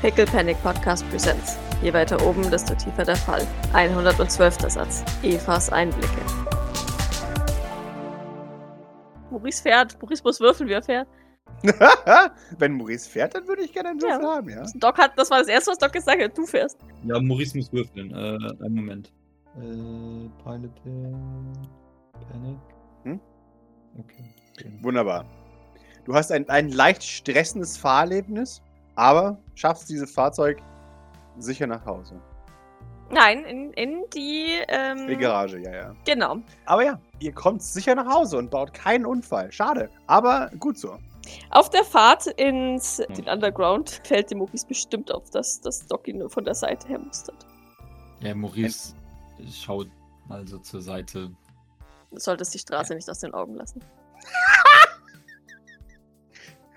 [0.00, 1.58] Pickle Panic Podcast Presents.
[1.82, 3.46] Je weiter oben, desto tiefer der Fall.
[3.72, 4.58] 112.
[4.70, 5.04] Satz.
[5.22, 6.08] Evas Einblicke.
[9.30, 10.00] Maurice fährt.
[10.00, 11.08] Maurice muss würfeln, wie er fährt.
[12.58, 14.34] Wenn Maurice fährt, dann würde ich gerne einen Würfel Ja.
[14.36, 14.64] haben, ja.
[14.76, 16.36] Doc hat, das war das erste, was Doc gesagt hat.
[16.36, 16.78] Du fährst.
[17.04, 18.10] Ja, Maurice muss würfeln.
[18.12, 19.12] Äh, einen Moment.
[19.56, 19.60] Äh,
[20.42, 22.58] Pilot äh, Panic.
[23.04, 23.20] Hm?
[23.98, 24.24] Okay.
[24.80, 25.24] Wunderbar.
[26.04, 28.62] Du hast ein, ein leicht stressendes Fahrerlebnis,
[28.94, 30.62] aber schaffst dieses Fahrzeug
[31.38, 32.20] sicher nach Hause.
[33.10, 34.60] Nein, in, in die.
[34.68, 35.96] Ähm, Die Garage, ja, ja.
[36.04, 36.36] Genau.
[36.66, 39.50] Aber ja, ihr kommt sicher nach Hause und baut keinen Unfall.
[39.50, 40.96] Schade, aber gut so.
[41.50, 46.18] Auf der Fahrt ins den Underground fällt dem Maurice bestimmt auf, dass das Doc ihn
[46.18, 47.46] nur von der Seite her mustert.
[48.20, 48.94] Ja, Maurice
[49.52, 49.88] schaut
[50.28, 51.30] mal so zur Seite.
[52.10, 53.80] Du solltest die Straße nicht aus den Augen lassen.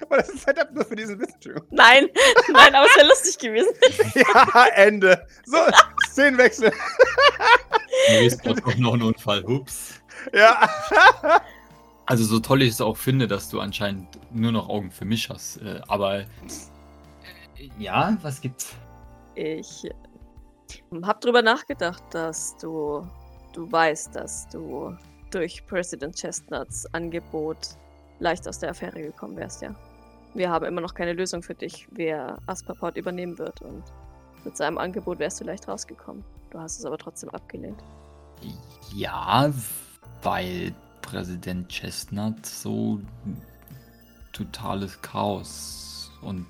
[0.10, 1.34] Aber das ist halt nur für diesen Witz.
[1.70, 2.10] Nein,
[2.52, 3.74] nein, aber es wäre lustig gewesen.
[4.16, 5.26] Ja, Ende.
[5.46, 5.58] So,
[6.10, 6.72] Szenenwechsel.
[8.44, 9.44] Braucht auch noch einen Unfall.
[9.46, 10.02] Ups.
[10.34, 10.70] Ja.
[12.06, 15.30] Also so toll ich es auch finde, dass du anscheinend nur noch Augen für mich
[15.30, 15.58] hast.
[15.58, 16.26] Äh, aber äh,
[17.78, 18.74] ja, was gibt's?
[19.36, 19.90] Ich
[21.04, 23.08] habe drüber nachgedacht, dass du,
[23.54, 24.96] du weißt, dass du
[25.32, 27.58] durch President Chestnuts Angebot
[28.20, 29.76] leicht aus der Affäre gekommen wärst, ja.
[30.34, 33.84] Wir haben immer noch keine Lösung für dich, wer Asperport übernehmen wird und
[34.44, 36.24] mit seinem Angebot wärst du leicht rausgekommen.
[36.50, 37.82] Du hast es aber trotzdem abgelehnt.
[38.94, 39.52] Ja,
[40.22, 43.00] weil Präsident Chestnut so
[44.34, 46.46] totales Chaos und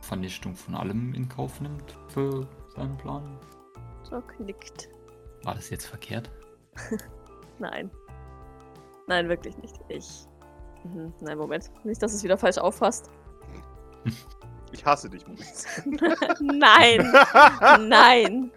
[0.00, 3.38] Vernichtung von allem in Kauf nimmt für seinen Plan.
[4.10, 4.88] Doc nickt.
[5.44, 6.30] War das jetzt verkehrt?
[7.58, 7.90] Nein.
[9.06, 9.74] Nein, wirklich nicht.
[9.88, 10.26] Ich.
[10.84, 11.12] Mhm.
[11.20, 11.70] Nein, Moment.
[11.84, 13.10] Nicht, dass es wieder falsch auffasst.
[14.70, 15.66] Ich hasse dich, Maurice.
[16.42, 17.10] Nein!
[17.88, 18.50] Nein!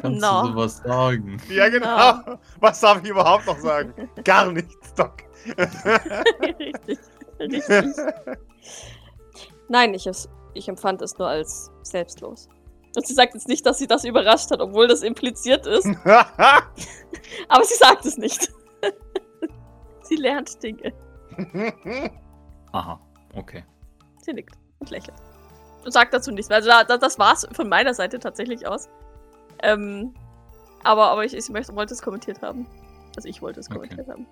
[0.00, 0.42] Kannst No.
[0.42, 1.36] du sowas sagen?
[1.48, 2.38] Ja, genau.
[2.60, 4.08] Was darf ich überhaupt noch sagen?
[4.22, 5.14] Gar nichts, Doc.
[6.60, 6.98] richtig.
[7.40, 7.96] Richtig.
[9.68, 12.48] Nein, ich, es, ich empfand es nur als selbstlos.
[12.94, 15.88] Und sie sagt jetzt nicht, dass sie das überrascht hat, obwohl das impliziert ist.
[16.04, 18.48] Aber sie sagt es nicht.
[20.02, 20.92] sie lernt Dinge.
[22.70, 23.00] Aha,
[23.34, 23.64] okay.
[24.24, 24.54] Sie nickt
[24.86, 25.16] und lächelt.
[25.84, 26.50] Und sagt dazu nichts.
[26.50, 28.88] Also da, da, das war's von meiner Seite tatsächlich aus.
[29.62, 30.14] Ähm,
[30.84, 32.66] aber aber ich, ich möchte, wollte es kommentiert haben.
[33.16, 33.74] Also ich wollte es Okay.
[33.78, 34.26] kommentiert haben.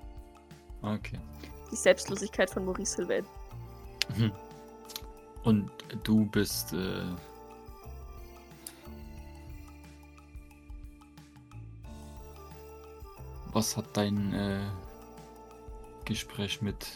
[0.82, 1.18] Okay.
[1.70, 3.24] Die Selbstlosigkeit von Maurice Sylvain.
[4.16, 4.32] Mhm.
[5.44, 5.70] Und
[6.02, 7.02] du bist äh,
[13.52, 14.60] Was hat dein äh,
[16.04, 16.86] Gespräch mit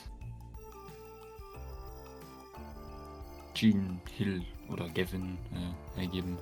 [3.54, 5.38] Jean Hill oder Gavin
[5.96, 6.36] äh, ergeben?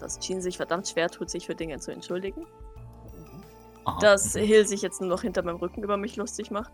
[0.00, 2.46] Dass Jean sich verdammt schwer tut, sich für Dinge zu entschuldigen.
[3.84, 4.40] Aha, Dass mhm.
[4.40, 6.72] Hill sich jetzt nur noch hinter meinem Rücken über mich lustig macht.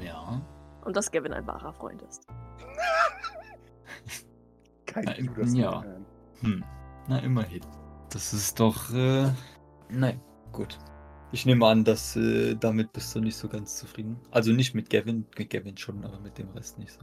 [0.00, 0.40] Ja.
[0.84, 2.26] Und dass Gavin ein wahrer Freund ist.
[4.86, 5.84] Kein Ja, gutes ja.
[6.40, 6.64] Hm.
[7.08, 7.62] Na, immerhin.
[8.10, 8.92] Das ist doch.
[8.92, 9.30] Äh,
[9.88, 10.20] nein,
[10.52, 10.78] gut.
[11.30, 14.18] Ich nehme an, dass äh, damit bist du nicht so ganz zufrieden.
[14.30, 17.00] Also nicht mit Gavin, mit Gavin schon, aber mit dem Rest nicht so.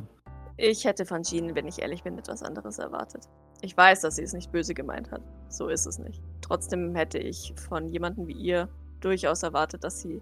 [0.58, 3.28] Ich hätte von Jean, wenn ich ehrlich bin, etwas anderes erwartet.
[3.62, 5.22] Ich weiß, dass sie es nicht böse gemeint hat.
[5.50, 6.22] So ist es nicht.
[6.41, 8.69] Trotzdem hätte ich von jemandem wie ihr
[9.02, 10.22] durchaus erwartet, dass sie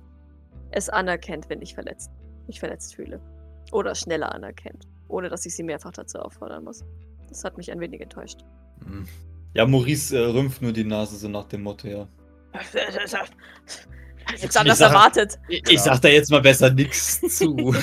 [0.72, 2.12] es anerkennt, wenn ich verletzt,
[2.47, 3.22] mich verletzt fühle.
[3.72, 4.88] Oder schneller anerkennt.
[5.08, 6.84] Ohne dass ich sie mehrfach dazu auffordern muss.
[7.30, 8.40] Das hat mich ein wenig enttäuscht.
[8.85, 9.08] Hm.
[9.53, 12.08] Ja, Maurice äh, rümpft nur die Nase so nach dem Motto, ja.
[14.31, 15.40] Nichts anders sag- erwartet.
[15.50, 15.81] Ich, Genau.
[15.81, 17.74] sag da jetzt mal besser nichts zu.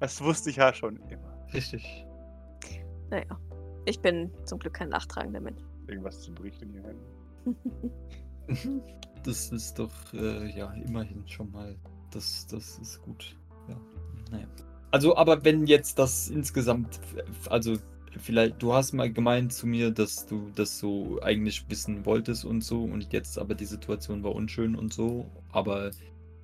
[0.00, 1.46] das wusste ich ja schon immer.
[1.52, 2.04] Richtig.
[3.10, 3.38] Naja,
[3.84, 5.60] ich bin zum Glück kein nachtragender Mensch.
[5.88, 6.82] Irgendwas zum Berichten hier.
[6.82, 7.12] Händen.
[9.24, 11.76] Das ist doch, äh, ja, immerhin schon mal.
[12.10, 13.36] Das, das ist gut.
[13.68, 13.76] Ja,
[14.32, 14.48] naja.
[14.90, 16.98] Also, aber wenn jetzt das insgesamt,
[17.48, 17.76] also
[18.18, 22.62] vielleicht, du hast mal gemeint zu mir, dass du das so eigentlich wissen wolltest und
[22.62, 25.90] so und jetzt aber die Situation war unschön und so, aber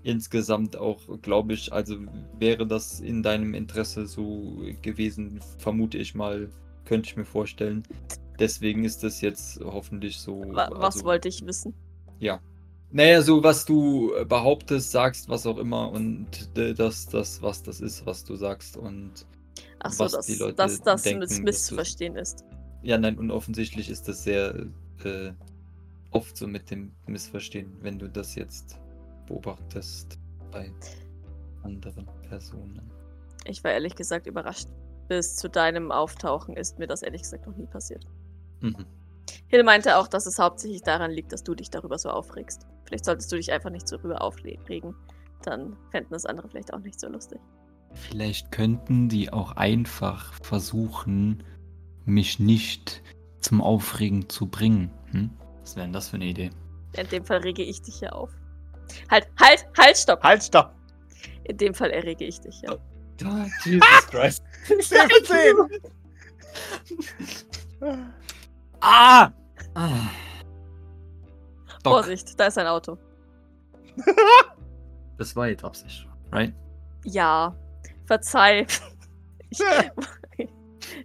[0.03, 1.97] insgesamt auch, glaube ich, also
[2.39, 6.49] wäre das in deinem Interesse so gewesen, vermute ich mal,
[6.85, 7.83] könnte ich mir vorstellen.
[8.39, 10.41] Deswegen ist das jetzt hoffentlich so.
[10.49, 11.75] Wa was also- wollte ich wissen?
[12.21, 12.41] ja.
[12.91, 18.07] Naja, so was du behauptest, sagst, was auch immer und das, das, was das ist,
[18.07, 19.27] was du sagst und
[19.81, 22.45] Ach so, was dass die Leute dass das denken, miss dass missverstehen ist.
[22.83, 24.67] ja, nein, und offensichtlich ist das sehr
[25.05, 25.33] äh,
[26.11, 28.81] oft so mit dem Missverstehen, wenn du das jetzt
[29.27, 30.19] beobachtest
[30.51, 30.73] bei
[31.63, 32.91] anderen Personen.
[33.45, 34.69] Ich war ehrlich gesagt überrascht.
[35.09, 38.05] bis zu deinem Auftauchen ist mir das ehrlich gesagt noch nie passiert.
[38.61, 38.85] Mhm.
[39.47, 42.67] Hill meinte auch, dass es hauptsächlich daran liegt, dass du dich darüber so aufregst.
[42.85, 44.95] Vielleicht solltest du dich einfach nicht so darüber aufregen.
[45.43, 47.41] Dann fänden das andere vielleicht auch nicht so lustig.
[47.95, 51.43] Vielleicht könnten die auch einfach versuchen,
[52.05, 53.03] mich nicht
[53.41, 54.91] zum Aufregen zu bringen.
[55.11, 55.31] Hm?
[55.61, 56.51] Was wäre denn das für eine Idee?
[56.95, 58.31] In dem Fall rege ich dich ja auf.
[59.11, 60.23] Halt, halt, halt, stopp!
[60.23, 60.75] Halt, stopp!
[61.45, 62.73] In dem Fall errege ich dich ja.
[62.73, 64.43] Oh, Jesus Christ.
[64.67, 65.25] 10 von
[67.81, 68.13] 10!
[68.81, 69.33] Ah!
[69.75, 70.11] ah.
[71.83, 72.97] Doc, Vorsicht, da ist ein Auto.
[75.19, 76.55] das war jetzt Absicht, right?
[77.05, 77.55] Ja,
[78.09, 78.67] verzeih.
[79.51, 79.63] Ich,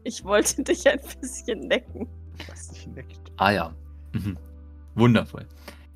[0.04, 2.10] ich wollte dich ein bisschen necken.
[2.50, 3.32] Was dich neckt.
[3.38, 3.74] Ah ja.
[4.12, 4.38] Mhm.
[4.96, 5.48] Wundervoll.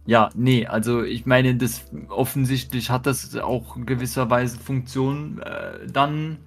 [0.06, 5.86] Ja, nee, also ich meine, das offensichtlich hat das auch in gewisser Weise Funktion äh,
[5.92, 6.38] dann,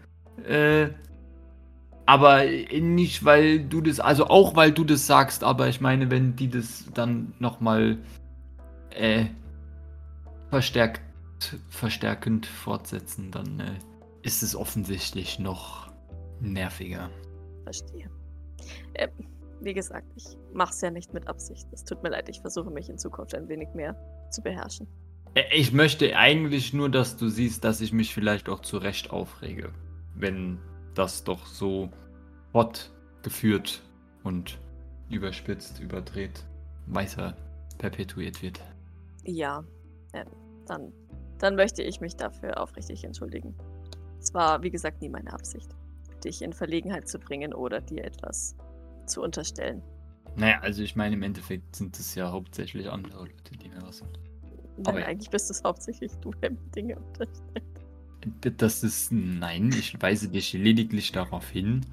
[0.48, 0.88] äh,
[2.06, 6.34] aber nicht, weil du das, also auch weil du das sagst, aber ich meine, wenn
[6.34, 7.98] die das dann nochmal
[8.88, 9.26] äh,
[10.48, 11.02] verstärkt,
[11.68, 13.74] verstärkend fortsetzen, dann äh,
[14.22, 15.90] ist es offensichtlich noch
[16.40, 17.10] nerviger.
[17.64, 18.10] Verstehe.
[18.94, 19.08] Äh,
[19.60, 21.66] wie gesagt, ich mach's ja nicht mit Absicht.
[21.72, 23.94] Es tut mir leid, ich versuche mich in Zukunft ein wenig mehr
[24.30, 24.86] zu beherrschen.
[25.52, 29.72] Ich möchte eigentlich nur, dass du siehst, dass ich mich vielleicht auch zu Recht aufrege,
[30.14, 30.58] wenn
[30.94, 31.90] das doch so
[32.52, 32.90] hot
[33.22, 33.82] geführt
[34.24, 34.58] und
[35.08, 36.44] überspitzt, überdreht,
[36.86, 37.36] weiter
[37.78, 38.60] perpetuiert wird.
[39.24, 39.62] Ja,
[40.12, 40.24] äh,
[40.66, 40.92] dann,
[41.38, 43.54] dann möchte ich mich dafür aufrichtig entschuldigen.
[44.20, 45.70] Es war, wie gesagt, nie meine Absicht,
[46.24, 48.54] dich in Verlegenheit zu bringen oder dir etwas
[49.06, 49.82] zu unterstellen.
[50.36, 53.98] Naja, also ich meine, im Endeffekt sind es ja hauptsächlich andere Leute, die mir was
[53.98, 54.12] sagen.
[54.84, 55.06] Nein, ja.
[55.06, 58.58] eigentlich bist es hauptsächlich du, der mir Dinge unterstellt.
[58.58, 61.86] Das ist, nein, ich weise dich lediglich darauf hin,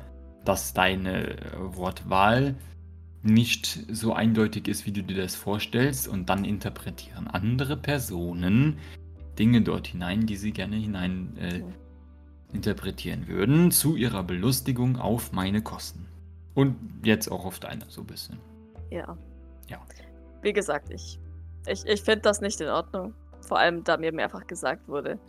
[0.44, 2.56] dass deine Wortwahl
[3.24, 8.78] nicht so eindeutig ist, wie du dir das vorstellst, und dann interpretieren andere Personen
[9.40, 11.87] Dinge dort hinein, die sie gerne hinein äh, Mhm.
[12.54, 16.06] Interpretieren würden, zu ihrer Belustigung auf meine Kosten.
[16.54, 18.40] Und jetzt auch auf deine, so ein bisschen.
[18.90, 19.18] Ja.
[19.70, 19.80] Ja.
[20.42, 21.20] Wie gesagt, ich,
[21.68, 23.14] ich, ich finde das nicht in Ordnung.
[23.42, 25.20] Vor allem, da mir mehrfach gesagt wurde,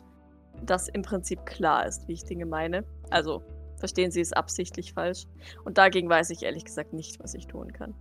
[0.65, 2.85] dass im Prinzip klar ist, wie ich Dinge meine.
[3.11, 3.43] Also,
[3.79, 5.26] verstehen Sie es absichtlich falsch.
[5.64, 7.94] Und dagegen weiß ich ehrlich gesagt nicht, was ich tun kann.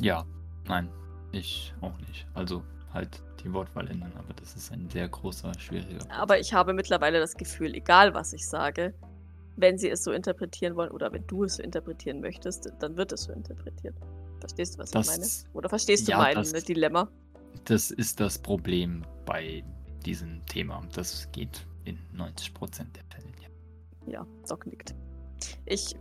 [0.00, 0.24] Ja,
[0.66, 0.90] nein,
[1.32, 2.26] ich auch nicht.
[2.34, 2.62] Also
[2.92, 6.00] halt die Wortwahl ändern, aber das ist ein sehr großer, schwieriger.
[6.10, 8.92] Aber ich habe mittlerweile das Gefühl, egal was ich sage,
[9.56, 13.12] wenn Sie es so interpretieren wollen oder wenn du es so interpretieren möchtest, dann wird
[13.12, 13.94] es so interpretiert.
[14.40, 15.54] Verstehst du, was Das- ich meine?
[15.54, 17.08] Oder verstehst du ja, mein das- Dilemma?
[17.64, 19.64] Das ist das Problem bei
[20.04, 20.82] diesem Thema.
[20.94, 23.32] Das geht in 90% der Fälle.
[24.06, 24.12] Ja.
[24.20, 24.94] Ja, Doc nickt.
[25.64, 25.94] Ich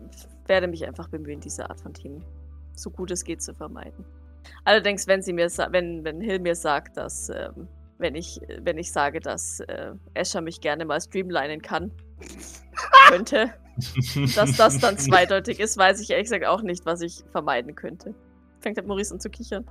[0.48, 2.24] werde mich einfach bemühen, diese Art von Themen
[2.74, 4.04] so gut es geht zu vermeiden.
[4.66, 7.68] Allerdings, wenn sie mir sa- wenn, wenn Hill mir sagt, dass ähm,
[7.98, 11.92] wenn ich, wenn ich sage, dass äh, Escher mich gerne mal streamlinen kann,
[13.10, 13.54] könnte,
[14.36, 18.14] dass das dann zweideutig ist, weiß ich ehrlich gesagt auch nicht, was ich vermeiden könnte.
[18.60, 19.66] Fängt halt Maurice an zu kichern.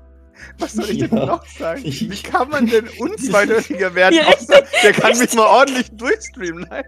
[0.58, 1.26] Was soll ich denn Ja.
[1.26, 1.82] noch sagen?
[1.84, 4.14] Wie kann man denn unzweideutiger werden?
[4.16, 6.66] Ja, außer der kann mich mal ordentlich durchstreamen.
[6.70, 6.84] Nein.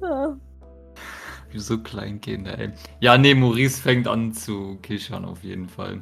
[1.58, 2.70] So Kleinkinder, ey.
[3.00, 6.00] Ja, nee, Maurice fängt an zu kichern auf jeden Fall.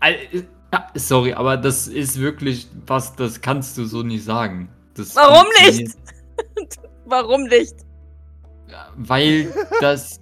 [0.00, 4.68] Äh, äh, ja, sorry, aber das ist wirklich was, das kannst du so nicht sagen.
[4.94, 5.92] Das Warum nicht?
[7.06, 7.74] Warum nicht?
[8.96, 10.20] Weil das.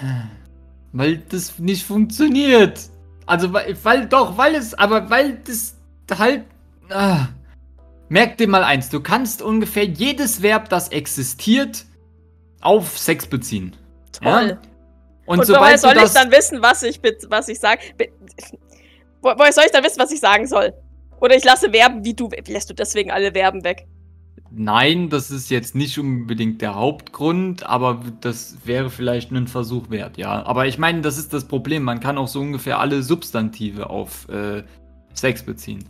[0.92, 2.80] Weil das nicht funktioniert.
[3.26, 5.76] Also, weil, weil doch, weil es, aber weil das
[6.16, 6.44] halt.
[6.90, 7.28] Ah.
[8.08, 11.85] Merk dir mal eins: Du kannst ungefähr jedes Verb, das existiert,
[12.66, 13.74] auf Sex beziehen.
[14.12, 14.48] Toll.
[14.48, 14.58] Ja?
[15.26, 17.80] Und, Und, woher soll ich dann wissen, was ich, was ich sage?
[19.22, 20.72] Wo, woher soll ich dann wissen, was ich sagen soll?
[21.20, 22.28] Oder ich lasse Verben wie du.
[22.46, 23.86] Lässt du deswegen alle Verben weg?
[24.50, 30.16] Nein, das ist jetzt nicht unbedingt der Hauptgrund, aber das wäre vielleicht ein Versuch wert,
[30.16, 30.46] ja.
[30.46, 31.82] Aber ich meine, das ist das Problem.
[31.82, 34.62] Man kann auch so ungefähr alle Substantive auf äh,
[35.12, 35.84] Sex beziehen.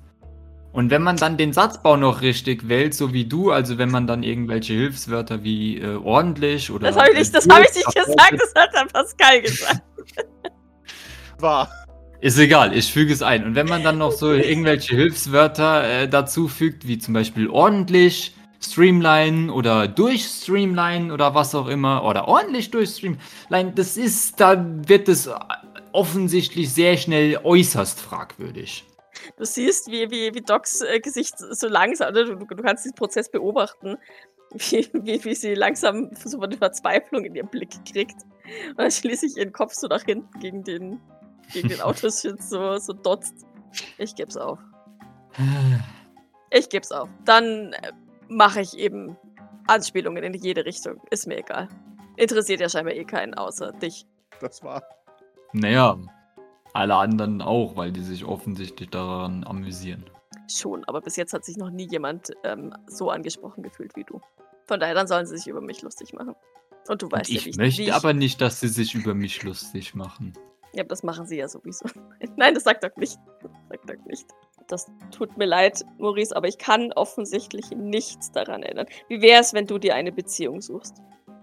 [0.76, 4.06] Und wenn man dann den Satzbau noch richtig wählt, so wie du, also wenn man
[4.06, 6.88] dann irgendwelche Hilfswörter wie äh, ordentlich oder.
[6.88, 9.82] Das habe ich nicht, das hab ich nicht gesagt, das hat der Pascal gesagt.
[11.38, 11.70] War.
[12.20, 13.44] Ist egal, ich füge es ein.
[13.44, 18.34] Und wenn man dann noch so irgendwelche Hilfswörter äh, dazu fügt, wie zum Beispiel ordentlich,
[18.60, 25.30] Streamline oder durchstreamline oder was auch immer, oder ordentlich durchstreamline, das ist, da wird es
[25.92, 28.84] offensichtlich sehr schnell äußerst fragwürdig.
[29.36, 32.24] Du siehst, wie, wie, wie Docs äh, Gesicht so langsam, oder?
[32.24, 33.96] Du, du kannst diesen Prozess beobachten,
[34.52, 38.16] wie, wie, wie sie langsam so eine Verzweiflung in ihren Blick kriegt.
[38.70, 41.00] Und dann schließlich ihren Kopf so nach hinten gegen den,
[41.52, 43.46] gegen den Autoschutz so, so dotzt.
[43.98, 44.58] Ich geb's auf.
[46.50, 47.08] Ich geb's auf.
[47.24, 47.92] Dann äh,
[48.28, 49.16] mache ich eben
[49.66, 51.02] Anspielungen in jede Richtung.
[51.10, 51.68] Ist mir egal.
[52.16, 54.06] Interessiert ja scheinbar eh keinen außer dich.
[54.40, 54.82] Das war.
[55.52, 55.98] Naja,
[56.76, 60.04] alle anderen auch, weil die sich offensichtlich daran amüsieren.
[60.48, 64.20] Schon, aber bis jetzt hat sich noch nie jemand ähm, so angesprochen gefühlt wie du.
[64.66, 66.34] Von daher, dann sollen sie sich über mich lustig machen.
[66.88, 68.94] Und du weißt Und ja, ich wie ich, möchte ich, aber nicht, dass sie sich
[68.94, 70.32] über mich lustig machen.
[70.74, 71.86] Ja, das machen sie ja sowieso.
[72.36, 73.18] Nein, das sagt Doc nicht.
[73.42, 74.26] Das sagt Doc nicht.
[74.68, 78.86] Das tut mir leid, Maurice, aber ich kann offensichtlich nichts daran ändern.
[79.08, 80.96] Wie wäre es, wenn du dir eine Beziehung suchst?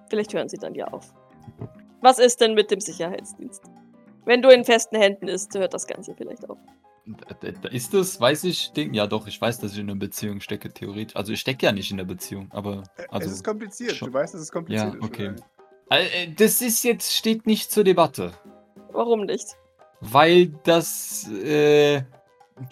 [0.09, 1.13] Vielleicht hören sie dann ja auf.
[2.01, 3.63] Was ist denn mit dem Sicherheitsdienst?
[4.25, 6.57] Wenn du in festen Händen ist, hört das Ganze vielleicht auf.
[7.71, 8.93] Ist das, weiß ich, Ding?
[8.93, 11.15] Ja, doch, ich weiß, dass ich in einer Beziehung stecke, theoretisch.
[11.17, 12.83] Also, ich stecke ja nicht in der Beziehung, aber.
[13.09, 13.91] Also, es ist kompliziert.
[13.95, 15.03] schon- Du weißt, dass es kompliziert Ja, ist.
[15.03, 15.33] okay.
[15.89, 18.31] Äh, äh, das ist jetzt, steht nicht zur Debatte.
[18.93, 19.47] Warum nicht?
[19.99, 22.03] Weil das äh,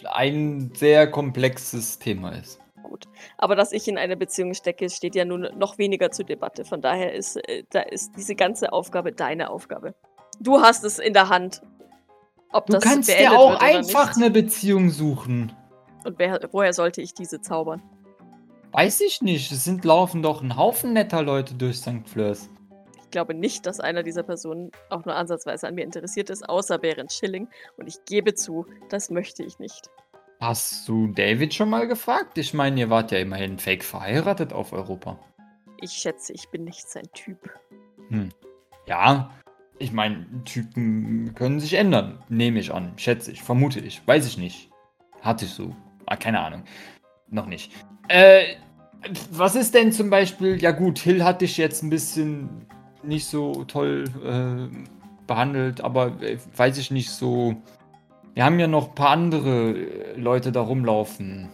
[0.06, 2.60] ein sehr komplexes Thema ist.
[2.84, 3.06] Gut.
[3.38, 6.64] Aber dass ich in einer Beziehung stecke, steht ja nun noch weniger zur Debatte.
[6.64, 9.94] Von daher ist, äh, da ist diese ganze Aufgabe deine Aufgabe.
[10.40, 11.62] Du hast es in der Hand.
[12.52, 14.18] Ob Du das kannst dir beendet auch einfach nicht.
[14.18, 15.54] eine Beziehung suchen.
[16.04, 17.82] Und wer, woher sollte ich diese zaubern?
[18.72, 19.52] Weiß ich nicht.
[19.52, 22.08] Es sind laufen doch ein Haufen netter Leute durch St.
[22.08, 22.50] Fleurs.
[23.04, 26.78] Ich glaube nicht, dass einer dieser Personen auch nur ansatzweise an mir interessiert ist, außer
[26.78, 27.48] Berend Schilling.
[27.78, 29.90] Und ich gebe zu, das möchte ich nicht.
[30.40, 32.38] Hast du David schon mal gefragt?
[32.38, 35.20] Ich meine, ihr wart ja immerhin fake verheiratet auf Europa.
[35.80, 37.38] Ich schätze, ich bin nicht sein Typ.
[38.88, 39.30] Ja,
[39.82, 42.24] ich meine, Typen können sich ändern.
[42.30, 44.70] Nehme ich an, schätze ich, vermute ich, weiß ich nicht.
[45.22, 45.76] Hatte ich so.
[46.06, 46.64] Ah, keine Ahnung.
[47.30, 47.72] Noch nicht.
[48.08, 48.56] Äh,
[49.32, 52.68] was ist denn zum Beispiel, ja gut, Hill hat dich jetzt ein bisschen
[53.04, 57.56] nicht so toll äh, behandelt, aber äh, weiß ich nicht so.
[58.34, 61.50] Wir haben ja noch ein paar andere äh, Leute da rumlaufen.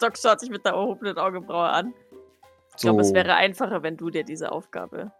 [0.00, 1.94] Doc schaut sich mit der erhobenen Augenbraue an.
[2.74, 2.88] Ich So.
[2.88, 5.10] glaube, es wäre einfacher, wenn du dir diese Aufgabe,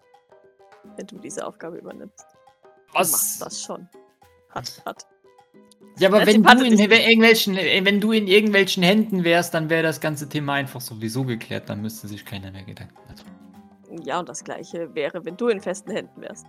[0.96, 2.26] wenn du diese Aufgabe übernimmst.
[2.62, 3.12] Du Was?
[3.12, 3.88] machst das schon.
[4.50, 5.06] Hat, hat.
[5.98, 9.82] Ja, aber wenn du, in irgendwelchen, äh, wenn du in irgendwelchen Händen wärst, dann wäre
[9.82, 11.68] das ganze Thema einfach sowieso geklärt.
[11.68, 14.04] Dann müsste sich keiner mehr Gedanken machen.
[14.04, 16.46] Ja, und das gleiche wäre, wenn du in festen Händen wärst.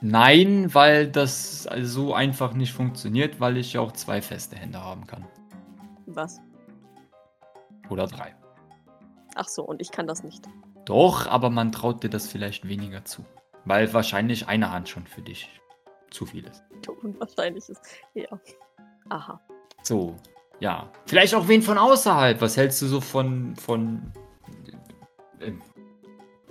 [0.00, 5.06] Nein, weil das so einfach nicht funktioniert, weil ich ja auch zwei feste Hände haben
[5.06, 5.26] kann.
[6.06, 6.40] Was?
[7.90, 8.34] Oder drei.
[9.34, 10.48] Ach so, und ich kann das nicht.
[10.84, 13.24] Doch, aber man traut dir das vielleicht weniger zu.
[13.64, 15.48] Weil wahrscheinlich eine Hand schon für dich
[16.10, 16.62] zu viel ist.
[17.02, 17.80] Unwahrscheinlich ist.
[18.14, 18.28] Ja.
[19.08, 19.40] Aha.
[19.82, 20.16] So,
[20.60, 20.90] ja.
[21.06, 22.40] Vielleicht auch wen von außerhalb.
[22.40, 23.56] Was hältst du so von.
[23.56, 24.12] von
[25.40, 25.52] äh,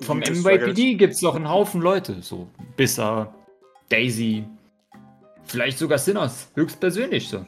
[0.02, 2.22] vom Gutes MYPD gibt es doch einen Haufen Leute.
[2.22, 2.48] So,
[2.78, 3.34] Bisser,
[3.90, 4.46] Daisy,
[5.44, 6.50] vielleicht sogar Sinners.
[6.56, 7.46] Höchstpersönlich so.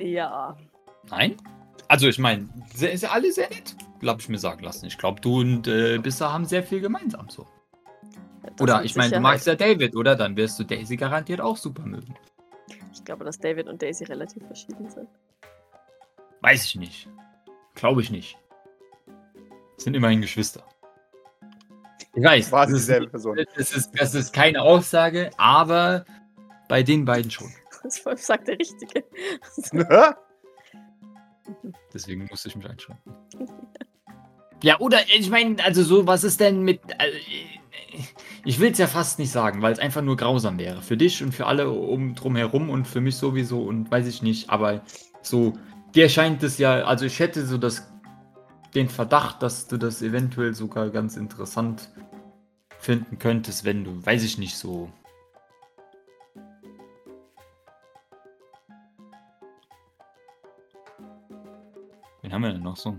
[0.00, 0.56] Ja.
[1.08, 1.36] Nein?
[1.88, 3.76] Also, ich meine, ja alle sehr nett.
[4.00, 4.86] Glaube ich mir sagen lassen.
[4.86, 7.46] Ich glaube, du und äh, Bisser haben sehr viel gemeinsam so.
[8.52, 10.16] Das Oder ich meine, du magst ja David, oder?
[10.16, 12.14] Dann wirst du Daisy garantiert auch super mögen.
[12.92, 15.08] Ich glaube, dass David und Daisy relativ verschieden sind.
[16.40, 17.08] Weiß ich nicht.
[17.74, 18.38] Glaube ich nicht.
[19.76, 20.64] Sind immerhin Geschwister.
[22.14, 22.50] Ich weiß.
[22.52, 23.44] War es das ist- dieselbe Person.
[23.56, 26.04] Das ist, das ist keine Aussage, aber
[26.68, 27.48] bei den beiden schon.
[27.82, 29.04] Das sagt der Richtige.
[31.94, 33.12] Deswegen musste ich mich einschränken.
[34.62, 36.80] Ja, oder ich meine, also so, was ist denn mit.
[36.98, 37.12] äh,
[38.46, 40.80] ich will es ja fast nicht sagen, weil es einfach nur grausam wäre.
[40.80, 44.22] Für dich und für alle um drum herum und für mich sowieso und weiß ich
[44.22, 44.82] nicht, aber
[45.20, 45.54] so,
[45.96, 47.90] dir scheint es ja, also ich hätte so das,
[48.72, 51.90] den Verdacht, dass du das eventuell sogar ganz interessant
[52.78, 54.92] finden könntest, wenn du, weiß ich nicht, so.
[62.22, 62.96] Wen haben wir denn noch so?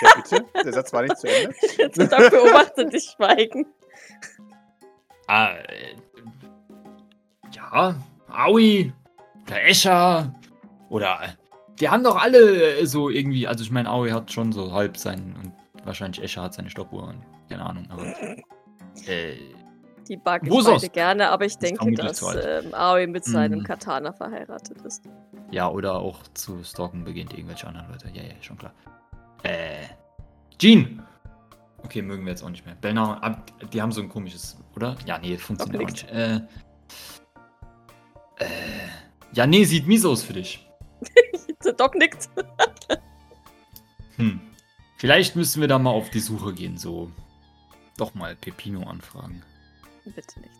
[0.00, 0.44] Ja, bitte?
[0.64, 1.56] Der Satz war nicht zu Ende.
[1.76, 3.66] Jetzt beobachtet dich schweigen.
[5.26, 5.94] Ah, äh,
[7.52, 7.94] ja,
[8.28, 8.92] Aui,
[9.48, 10.32] der Escher
[10.88, 11.28] oder äh,
[11.80, 14.96] die haben doch alle äh, so irgendwie, also ich meine, Aui hat schon so halb
[14.96, 15.52] sein und
[15.86, 18.04] wahrscheinlich Escher hat seine Stoppuhr und keine Ahnung, aber
[19.06, 19.34] äh,
[20.08, 20.92] Die ich Wo beide sonst?
[20.92, 23.64] gerne, aber ich Ist denke, dass ähm, Aoi mit seinem Mhm.
[23.64, 25.04] Katana verheiratet ist.
[25.50, 28.08] ja, oder auch zu stalken beginnt irgendwelche anderen Leute.
[28.12, 28.72] Ja, ja, schon klar.
[29.42, 29.84] Äh,
[30.58, 31.02] Jean!
[31.84, 32.74] Okay, mögen wir jetzt auch nicht mehr.
[32.76, 34.96] Belnau, ab- die haben so ein komisches, oder?
[35.06, 36.10] Ja, nee, funktioniert auch nicht.
[36.10, 36.36] Äh,
[38.38, 38.46] äh,
[39.32, 40.66] Ja, nee, sieht mies aus für dich.
[41.64, 42.28] Der Doc nickt.
[44.16, 44.40] Hm.
[44.96, 47.10] Vielleicht müssen wir da mal auf die Suche gehen, so.
[47.96, 49.42] Doch mal Pepino anfragen.
[50.04, 50.52] Bitte nicht.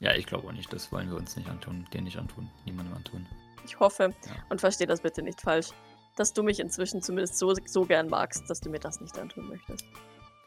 [0.00, 0.72] Ja, ich glaube auch nicht.
[0.72, 1.86] Das wollen wir uns nicht antun.
[1.92, 2.48] Dir nicht antun.
[2.64, 3.26] Niemandem antun.
[3.64, 4.32] Ich hoffe Ja.
[4.50, 5.68] und verstehe das bitte nicht falsch,
[6.16, 9.48] dass du mich inzwischen zumindest so, so gern magst, dass du mir das nicht antun
[9.48, 9.84] möchtest.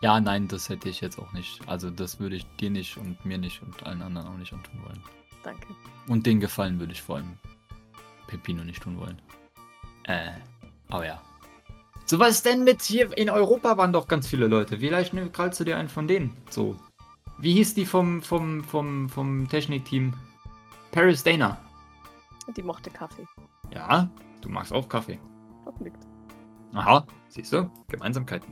[0.01, 1.67] Ja, nein, das hätte ich jetzt auch nicht.
[1.67, 4.79] Also, das würde ich dir nicht und mir nicht und allen anderen auch nicht antun
[4.83, 5.01] wollen.
[5.43, 5.67] Danke.
[6.07, 7.37] Und den Gefallen würde ich vor allem
[8.27, 9.19] Pepino nicht tun wollen.
[10.03, 10.31] Äh,
[10.89, 11.21] aber ja.
[12.05, 14.77] So was denn mit hier in Europa waren doch ganz viele Leute.
[14.77, 16.35] Vielleicht ne, krallst du dir einen von denen.
[16.49, 16.77] So.
[17.39, 20.13] Wie hieß die vom, vom, vom, vom Technikteam?
[20.91, 21.57] Paris Dana.
[22.55, 23.27] Die mochte Kaffee.
[23.73, 24.09] Ja,
[24.41, 25.19] du magst auch Kaffee.
[25.79, 26.07] Nickt.
[26.73, 27.69] Aha, siehst du?
[27.89, 28.51] Gemeinsamkeiten.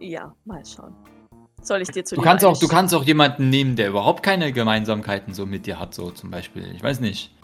[0.00, 0.94] Ja, mal schauen.
[1.60, 4.52] Soll ich dir zu Du kannst auch, du kannst auch jemanden nehmen, der überhaupt keine
[4.52, 7.34] Gemeinsamkeiten so mit dir hat, so zum Beispiel, ich weiß nicht,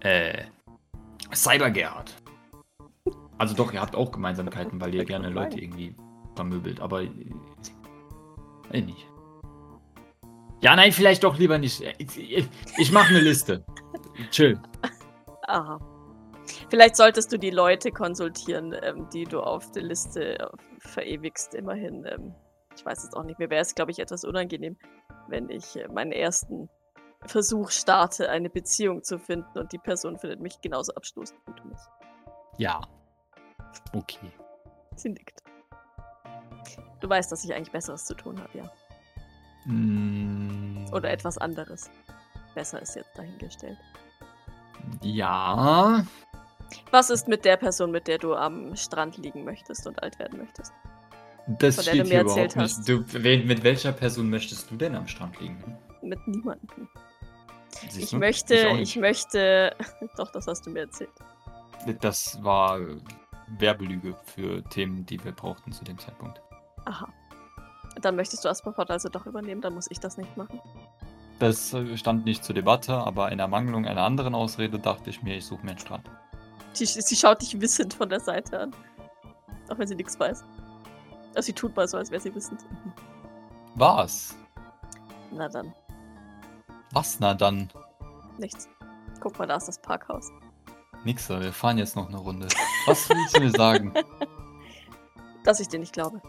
[0.00, 0.44] äh,
[1.34, 2.14] Cyber Gerhard.
[3.38, 5.94] Also doch, ihr habt auch Gemeinsamkeiten, weil ihr gerne Leute irgendwie
[6.36, 7.10] vermöbelt, aber äh,
[8.70, 9.06] weiß nicht.
[10.62, 11.82] Ja, nein, vielleicht doch lieber nicht.
[11.98, 13.64] Ich, ich, ich mache eine Liste.
[14.30, 14.60] Chill.
[15.46, 15.80] Aha.
[16.70, 20.46] Vielleicht solltest du die Leute konsultieren, ähm, die du auf der Liste äh,
[20.78, 21.52] verewigst.
[21.54, 22.32] Immerhin, ähm,
[22.76, 24.76] ich weiß es auch nicht, mir wäre es, glaube ich, etwas unangenehm,
[25.26, 26.70] wenn ich äh, meinen ersten
[27.26, 31.68] Versuch starte, eine Beziehung zu finden und die Person findet mich genauso abstoßend wie du
[31.68, 31.80] mich.
[32.56, 32.80] Ja.
[33.92, 34.30] Okay.
[34.94, 35.42] Sie nickt.
[37.00, 38.70] Du weißt, dass ich eigentlich Besseres zu tun habe, ja.
[39.64, 41.90] Mm, Oder etwas anderes.
[42.54, 43.78] Besser ist jetzt dahingestellt.
[45.02, 46.04] Ja.
[46.90, 50.38] Was ist mit der Person, mit der du am Strand liegen möchtest und alt werden
[50.38, 50.72] möchtest?
[51.58, 53.24] Das Von der du steht mir hier erzählt überhaupt nicht.
[53.24, 55.78] Du, mit welcher Person möchtest du denn am Strand liegen?
[56.02, 56.88] Mit niemandem.
[57.96, 58.96] Ich möchte, ich, nicht.
[58.96, 59.74] möchte.
[60.16, 61.10] Doch, das hast du mir erzählt.
[62.00, 62.78] Das war
[63.58, 66.40] Werbelüge für Themen, die wir brauchten zu dem Zeitpunkt.
[66.84, 67.08] Aha.
[68.00, 70.60] Dann möchtest du Asperport also doch übernehmen, dann muss ich das nicht machen.
[71.38, 75.46] Das stand nicht zur Debatte, aber in Ermangelung einer anderen Ausrede dachte ich mir, ich
[75.46, 76.08] suche mir einen Strand.
[76.72, 78.74] Sie, sie schaut dich wissend von der Seite an.
[79.68, 80.44] Auch wenn sie nichts weiß.
[81.34, 82.64] Also sie tut mal so, als wäre sie wissend.
[83.76, 84.36] Was?
[85.30, 85.72] Na dann,
[86.92, 87.70] Was na dann?
[88.38, 88.68] nichts.
[89.20, 90.32] Guck mal, da ist das Parkhaus.
[91.04, 92.48] Nixer, wir fahren jetzt noch eine Runde.
[92.86, 93.94] Was willst du mir sagen?
[95.44, 96.20] Dass ich dir nicht glaube.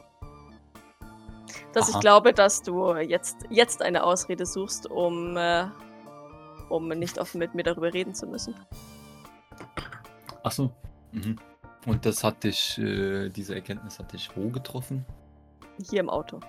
[1.74, 2.02] Dass ich Aha.
[2.02, 5.68] glaube, dass du jetzt, jetzt eine Ausrede suchst, um, äh,
[6.70, 8.56] um nicht offen mit mir darüber reden zu müssen.
[10.44, 10.72] Achso.
[11.12, 11.38] Mhm.
[11.86, 15.06] Und das hat dich, äh, diese Erkenntnis hat dich wo getroffen?
[15.90, 16.40] Hier im Auto.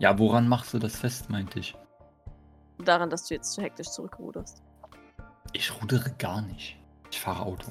[0.00, 1.76] Ja, woran machst du das fest, meinte ich?
[2.84, 4.62] Daran, dass du jetzt zu hektisch zurückruderst.
[5.52, 6.76] Ich rudere gar nicht.
[7.10, 7.70] Ich fahre Auto.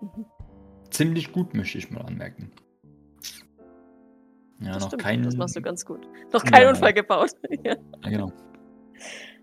[0.00, 0.26] Mhm.
[0.90, 2.50] Ziemlich gut, möchte ich mal anmerken.
[4.58, 5.22] Ja, das noch stimmt, kein.
[5.22, 6.06] das machst du ganz gut.
[6.32, 6.70] Noch keinen Ja.
[6.70, 7.30] Unfall gebaut.
[7.64, 7.76] ja.
[8.02, 8.32] Ja, genau.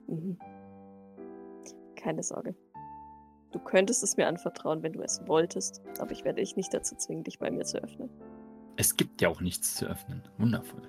[0.08, 0.38] Mhm.
[1.96, 2.54] Keine Sorge.
[3.58, 6.96] Du könntest es mir anvertrauen, wenn du es wolltest, aber ich werde dich nicht dazu
[6.96, 8.08] zwingen, dich bei mir zu öffnen.
[8.76, 10.22] Es gibt ja auch nichts zu öffnen.
[10.38, 10.84] Wundervoll.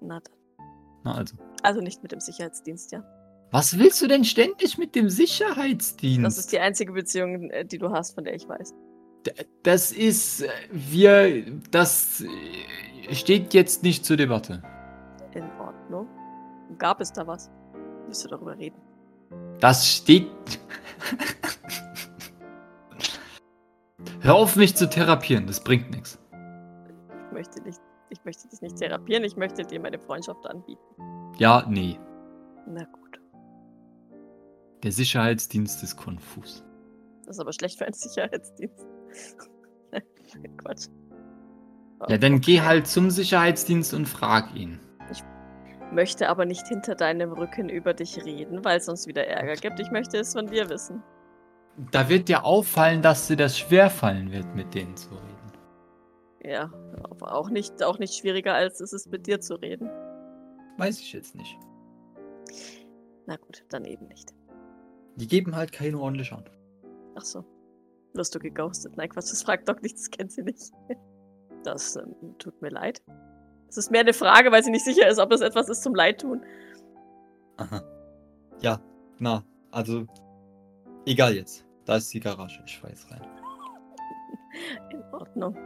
[0.00, 0.66] Na dann.
[1.04, 1.36] Na also.
[1.62, 3.04] Also nicht mit dem Sicherheitsdienst, ja.
[3.50, 6.24] Was willst du denn ständig mit dem Sicherheitsdienst?
[6.24, 8.72] Das ist die einzige Beziehung, äh, die du hast, von der ich weiß.
[9.62, 10.40] Das ist.
[10.44, 11.44] äh, Wir.
[11.70, 14.62] Das äh, steht jetzt nicht zur Debatte.
[15.34, 16.08] In Ordnung.
[16.78, 17.50] Gab es da was?
[18.06, 18.80] Willst du darüber reden?
[19.60, 20.30] Das steht.
[24.20, 25.46] Hör auf, mich zu therapieren.
[25.46, 26.18] Das bringt nichts.
[27.26, 27.80] Ich möchte nicht.
[28.10, 30.82] Ich möchte dich nicht therapieren, ich möchte dir meine Freundschaft anbieten.
[31.36, 31.98] Ja, nee.
[32.66, 33.20] Na gut.
[34.82, 36.64] Der Sicherheitsdienst ist konfus.
[37.26, 38.86] Das ist aber schlecht für einen Sicherheitsdienst.
[40.58, 40.86] Quatsch.
[42.08, 44.80] Ja, dann geh halt zum Sicherheitsdienst und frag ihn.
[45.90, 49.80] Möchte aber nicht hinter deinem Rücken über dich reden, weil es sonst wieder Ärger gibt.
[49.80, 51.02] Ich möchte es von dir wissen.
[51.92, 55.52] Da wird dir auffallen, dass dir das schwerfallen wird, mit denen zu reden.
[56.42, 56.72] Ja,
[57.04, 59.88] aber auch nicht, auch nicht schwieriger, als es ist, mit dir zu reden.
[60.76, 61.56] Weiß ich jetzt nicht.
[63.26, 64.32] Na gut, dann eben nicht.
[65.16, 66.58] Die geben halt keine ordentliche Antwort.
[67.16, 67.44] Ach so.
[68.14, 68.96] Wirst du geghostet?
[68.96, 70.72] Nein, Quatsch, das fragt doch nicht, das kennt sie nicht.
[71.62, 73.02] Das ähm, tut mir leid.
[73.68, 75.94] Es ist mehr eine Frage, weil sie nicht sicher ist, ob es etwas ist zum
[75.94, 76.42] Leidtun.
[77.58, 77.82] Aha.
[78.60, 78.80] Ja,
[79.18, 80.06] na, also.
[81.04, 81.67] Egal jetzt.
[81.88, 82.62] Da ist die Garage.
[82.66, 83.22] Ich fahr jetzt rein.
[84.92, 85.56] In Ordnung.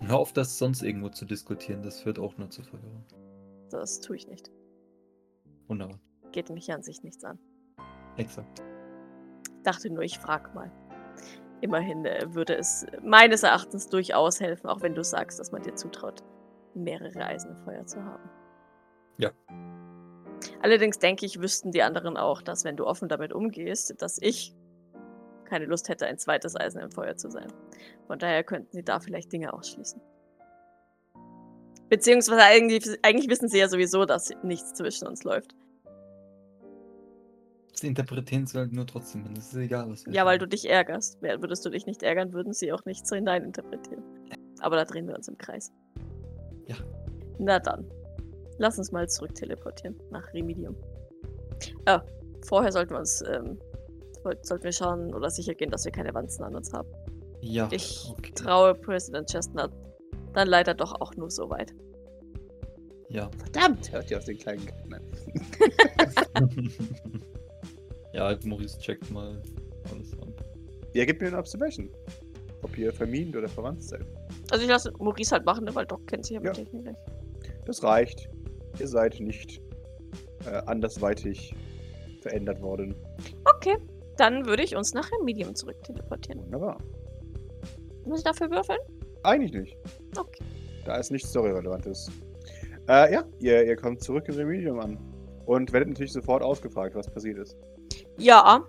[0.00, 1.82] Hör auf, das sonst irgendwo zu diskutieren.
[1.82, 3.02] Das führt auch nur zu Verwirrung.
[3.70, 4.50] Das tue ich nicht.
[5.66, 5.98] Wunderbar.
[6.32, 7.38] Geht mich an sich nichts an.
[8.18, 8.62] Exakt.
[9.62, 10.70] Dachte nur, ich frag mal.
[11.62, 15.74] immerhin äh, würde es meines Erachtens durchaus helfen, auch wenn du sagst, dass man dir
[15.74, 16.22] zutraut,
[16.74, 18.28] mehrere Eisen im Feuer zu haben.
[19.16, 19.30] Ja.
[20.60, 24.54] Allerdings denke ich, wüssten die anderen auch, dass wenn du offen damit umgehst, dass ich
[25.46, 27.46] keine Lust hätte, ein zweites Eisen im Feuer zu sein.
[28.06, 30.00] Von daher könnten sie da vielleicht Dinge ausschließen.
[31.88, 35.54] Beziehungsweise eigentlich, eigentlich wissen sie ja sowieso, dass nichts zwischen uns läuft.
[37.74, 39.34] Sie interpretieren sie halt nur trotzdem, hin.
[39.36, 40.50] es ist egal, was wir Ja, weil du sagen.
[40.50, 41.20] dich ärgerst.
[41.20, 44.02] Würdest du dich nicht ärgern, würden sie auch nicht so hinein interpretieren.
[44.60, 45.70] Aber da drehen wir uns im Kreis.
[46.66, 46.76] Ja.
[47.38, 47.84] Na dann.
[48.58, 50.74] Lass uns mal zurück teleportieren nach Remedium.
[51.84, 52.00] Ah,
[52.46, 53.58] vorher sollten wir uns, ähm,
[54.42, 56.88] sollten wir schauen oder sicher gehen, dass wir keine Wanzen an uns haben.
[57.40, 58.32] Ja, Ich okay.
[58.34, 59.70] traue President Chestnut
[60.32, 61.72] dann leider doch auch nur so weit.
[63.08, 63.30] Ja.
[63.38, 65.00] Verdammt, hört ihr aus den kleinen Nein.
[68.12, 69.40] ja, Maurice checkt mal
[69.90, 70.34] alles an.
[70.92, 71.88] Ihr gebt mir eine Observation.
[72.62, 74.04] Ob ihr vermint oder verwandt seid.
[74.50, 76.64] Also ich lasse Maurice halt machen, ne, weil Doc kennt sich ja mit Ja.
[76.64, 76.98] Technik nicht.
[77.64, 78.28] Das reicht.
[78.80, 79.60] Ihr seid nicht
[80.46, 81.54] äh, andersweitig
[82.20, 82.94] verändert worden.
[84.16, 86.42] Dann würde ich uns nach Remedium zurück teleportieren.
[86.44, 86.78] Wunderbar.
[88.04, 88.78] Muss ich dafür würfeln?
[89.22, 89.76] Eigentlich nicht.
[90.16, 90.44] Okay.
[90.84, 92.10] Da ist nichts Story-Relevantes.
[92.88, 94.98] Äh, ja, ihr, ihr kommt zurück in Remedium an.
[95.44, 97.56] Und werdet natürlich sofort ausgefragt, was passiert ist.
[98.18, 98.64] Ja.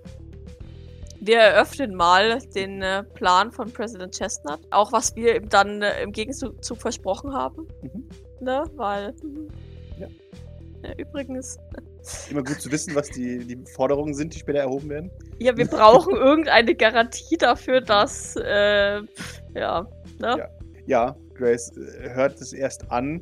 [1.19, 4.59] Wir eröffnen mal den äh, Plan von President Chestnut.
[4.71, 7.67] Auch was wir ihm dann äh, im Gegenzug versprochen haben.
[7.81, 8.07] Mhm.
[8.41, 8.63] Ne?
[8.75, 9.13] Weil.
[9.23, 9.47] mhm.
[9.99, 10.07] Ja.
[10.97, 11.57] Übrigens.
[12.29, 15.11] Immer gut zu wissen, was die, die Forderungen sind, die später erhoben werden.
[15.39, 18.35] Ja, wir brauchen irgendeine Garantie dafür, dass.
[18.35, 19.01] Äh,
[19.55, 19.87] ja.
[20.19, 20.37] Ne?
[20.37, 20.49] Ja.
[20.87, 23.21] Ja, Grace äh, hört es erst an,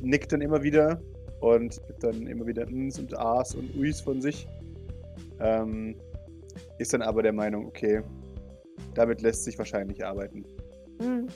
[0.00, 1.00] nickt dann immer wieder
[1.40, 4.46] und gibt dann immer wieder Ns und As und Uis von sich.
[5.40, 5.96] Ähm,
[6.78, 8.02] ist dann aber der Meinung, okay,
[8.94, 10.44] damit lässt sich wahrscheinlich arbeiten.
[11.00, 11.26] Hm.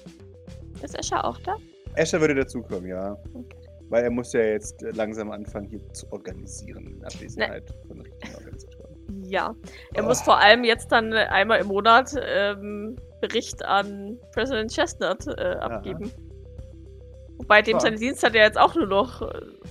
[0.83, 1.57] Ist Escher auch da?
[1.97, 3.17] Escher würde dazukommen, ja.
[3.35, 3.64] Okay.
[3.95, 8.35] Weil er muss ja jetzt äh, langsam anfangen, hier zu organisieren, in Abwesenheit von richtigen
[8.35, 9.23] Organisationen.
[9.23, 9.55] Ja.
[9.95, 10.09] Er Oh.
[10.09, 15.43] muss vor allem jetzt dann äh, einmal im Monat ähm, Bericht an President Chestnut äh,
[15.61, 16.11] abgeben.
[17.39, 17.81] Wobei dem Ja.
[17.83, 19.29] sein Dienst hat ja jetzt auch nur noch äh,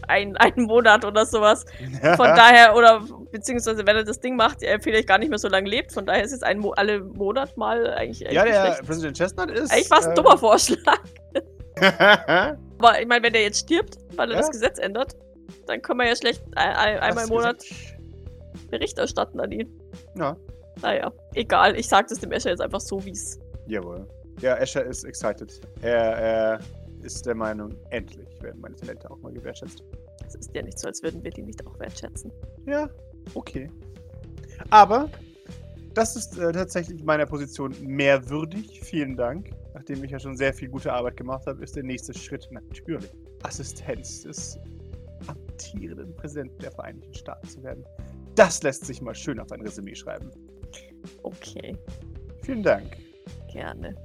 [0.07, 1.65] ein, einen Monat oder sowas.
[2.15, 5.49] Von daher, oder beziehungsweise wenn er das Ding macht, er vielleicht gar nicht mehr so
[5.49, 5.91] lange lebt.
[5.91, 8.85] Von daher ist es ein Mo alle Monat mal eigentlich, ja, eigentlich, der schlecht.
[8.87, 9.69] Präsident Chestnut ist.
[9.69, 10.99] eigentlich war es ein ähm, dummer Vorschlag.
[12.83, 14.41] Aber ich meine, wenn der jetzt stirbt, weil er Ja.
[14.41, 15.15] das Gesetz ändert,
[15.67, 17.63] dann können wir ja schlecht ein, ein, einmal im Monat
[18.69, 19.79] Bericht erstatten an ihn.
[20.17, 20.35] Ja,
[20.81, 21.75] Naja, egal.
[21.77, 23.39] Ich sag das dem Escher jetzt einfach so, wie es.
[23.67, 24.07] jawohl.
[24.41, 25.61] Ja, Escher ist excited.
[25.81, 26.59] Er, er
[27.03, 29.83] ist der Meinung, endlich werden meine Talente auch mal gewertschätzt.
[30.27, 32.31] Es ist ja nicht so, als würden wir die nicht auch wertschätzen.
[32.65, 32.89] Ja,
[33.35, 33.69] okay.
[34.71, 35.09] Aber
[35.93, 38.81] das ist äh, tatsächlich meiner Position mehr würdig.
[38.83, 39.51] Vielen Dank.
[39.73, 43.09] Nachdem ich ja schon sehr viel gute Arbeit gemacht habe, ist der nächste Schritt natürlich
[43.43, 44.59] Assistenz des
[45.27, 47.83] amtierenden Präsidenten der Vereinigten Staaten zu werden.
[48.35, 50.29] Das lässt sich mal schön auf ein Resümee schreiben.
[51.23, 51.77] Okay,
[52.43, 52.97] Vielen Dank.
[53.51, 53.95] gerne.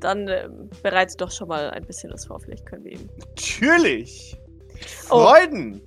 [0.00, 2.38] Dann ähm, bereite doch schon mal ein bisschen was vor.
[2.40, 3.08] Vielleicht können wir ihm.
[3.18, 4.36] Natürlich!
[5.10, 5.20] Oh.
[5.20, 5.80] Freuden!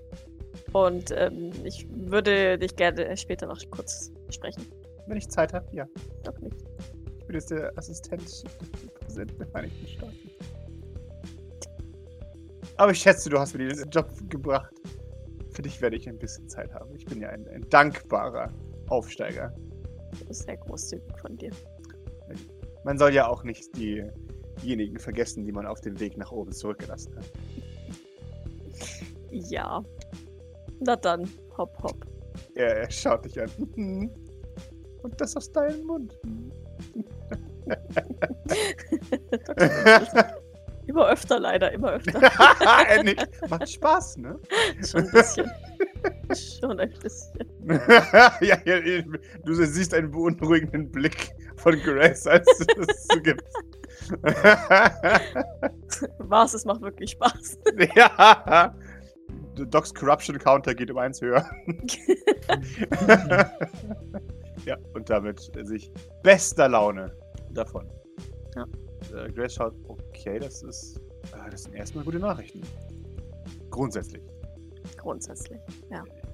[0.74, 4.66] Und ähm, ich würde dich gerne später noch kurz sprechen.
[5.08, 5.88] Wenn ich Zeit habe, ja.
[6.24, 6.56] Doch nicht.
[7.20, 8.44] Ich bin jetzt der Assistent des
[9.20, 10.30] Präsidenten der Vereinigten Staaten.
[12.78, 14.74] Aber ich schätze, du hast mir den Job gebracht.
[15.52, 16.96] Für dich werde ich ein bisschen Zeit haben.
[16.96, 18.54] Ich bin ja ein, ein dankbarer
[18.88, 19.54] Aufsteiger.
[20.12, 21.52] Das ist sehr großzügig von dir.
[22.86, 24.06] Man soll ja auch nicht die,
[24.64, 27.26] diejenigen vergessen, die man auf dem Weg nach oben zurückgelassen hat.
[29.32, 29.84] Ja.
[30.80, 32.06] Na dann, hopp, hopp.
[32.56, 33.50] Er, er schaut dich an.
[35.04, 36.18] Und das aus deinem Mund.
[40.90, 42.20] Immer öfter leider, immer öfter.
[42.88, 43.30] er nickt.
[43.48, 44.40] Macht Spaß, ne?
[44.84, 45.52] Schon ein bisschen.
[46.60, 47.48] Schon ein bisschen.
[48.42, 49.04] ja, ja,
[49.46, 53.56] du siehst einen beunruhigenden Blick von Grace, als du das zugibst.
[56.18, 57.60] Was, es macht wirklich Spaß.
[57.96, 58.74] ja.
[59.54, 61.48] Docs Corruption Counter geht um eins höher.
[64.66, 65.92] ja, und damit sich
[66.24, 67.16] bester Laune
[67.54, 67.90] davon.
[68.56, 68.66] Ja.
[69.16, 70.98] Äh, Grace schaut, okay, das ist.
[71.34, 72.62] Äh, das sind erstmal gute Nachrichten.
[73.70, 74.24] Grundsätzlich.
[74.98, 75.60] Grundsätzlich.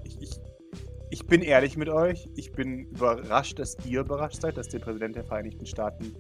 [0.03, 0.41] Ich, ich,
[1.09, 2.27] ich bin ehrlich mit euch.
[2.35, 6.15] Ich bin überrascht, dass ihr überrascht seid, dass der Präsident der Vereinigten Staaten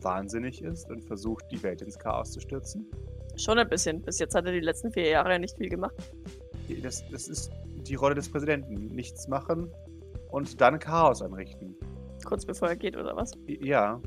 [0.00, 2.86] wahnsinnig ist und versucht, die Welt ins Chaos zu stürzen.
[3.36, 4.02] Schon ein bisschen.
[4.02, 5.94] Bis jetzt hat er die letzten vier Jahre ja nicht viel gemacht.
[6.82, 7.50] Das, das ist
[7.86, 8.86] die Rolle des Präsidenten.
[8.86, 9.70] Nichts machen
[10.30, 11.74] und dann Chaos anrichten.
[12.24, 13.32] Kurz bevor er geht, oder was?
[13.46, 14.00] Ja.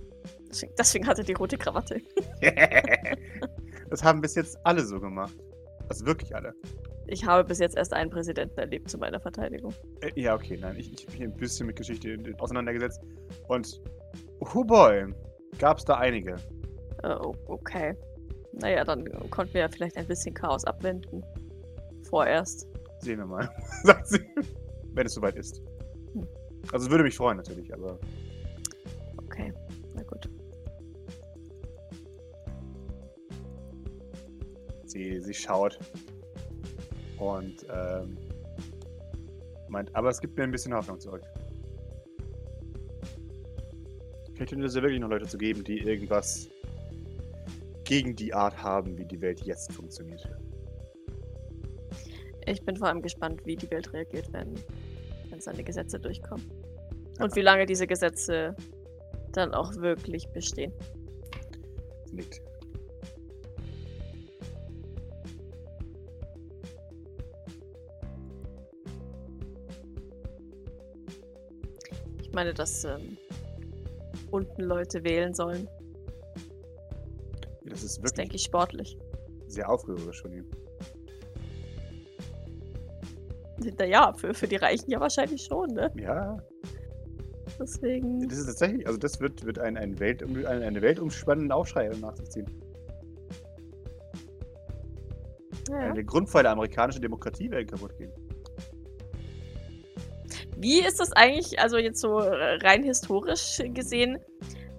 [0.49, 2.01] Deswegen, hat er die rote Krawatte.
[3.89, 5.35] das haben bis jetzt alle so gemacht.
[5.89, 6.53] Also wirklich alle.
[7.07, 9.73] Ich habe bis jetzt erst einen Präsidenten erlebt zu meiner Verteidigung.
[10.01, 13.01] Äh, ja, okay, nein, ich, ich bin ein bisschen mit Geschichte auseinandergesetzt.
[13.47, 13.81] Und,
[14.39, 15.13] oh boy,
[15.57, 16.35] gab es da einige.
[17.03, 17.15] Äh,
[17.47, 17.95] okay.
[18.53, 21.23] Naja, dann konnten wir ja vielleicht ein bisschen Chaos abwenden.
[22.09, 22.67] Vorerst.
[22.99, 23.49] Sehen wir mal,
[23.83, 24.19] sagt sie.
[24.93, 25.62] Wenn es soweit ist.
[26.13, 26.27] Hm.
[26.71, 27.99] Also es würde mich freuen natürlich, aber.
[29.17, 29.53] Okay,
[34.99, 35.79] Sie, sie schaut
[37.19, 38.17] und ähm,
[39.69, 41.23] meint, aber es gibt mir ein bisschen Hoffnung zurück.
[44.33, 46.49] Vielleicht könnte es ja wirklich noch Leute zu geben, die irgendwas
[47.85, 50.21] gegen die Art haben, wie die Welt jetzt funktioniert.
[52.45, 54.53] Ich bin vor allem gespannt, wie die Welt reagiert, wenn,
[55.29, 56.45] wenn seine Gesetze durchkommen.
[57.19, 58.53] Und wie lange diese Gesetze
[59.31, 60.73] dann auch wirklich bestehen.
[62.12, 62.48] Nickt.
[72.39, 73.17] Meine, dass ähm,
[74.32, 75.67] unten Leute wählen sollen.
[77.65, 78.97] Das ist Das wirklich denke ich sportlich.
[79.47, 80.45] sehr aufrührerisch von ihm.
[83.78, 85.91] Naja, für, für die Reichen ja wahrscheinlich schon, ne?
[85.97, 86.38] Ja,
[87.60, 88.25] Deswegen.
[88.30, 92.15] das ist tatsächlich, also das wird, wird ein, ein Welt, ein, eine weltumspannende Aufschrei nach
[92.15, 92.45] sich ziehen.
[95.67, 95.75] Ja.
[95.80, 98.13] Eine Grundpfeiler amerikanische Demokratie werden kaputt gehen.
[100.62, 104.19] Wie ist das eigentlich, also jetzt so äh, rein historisch gesehen,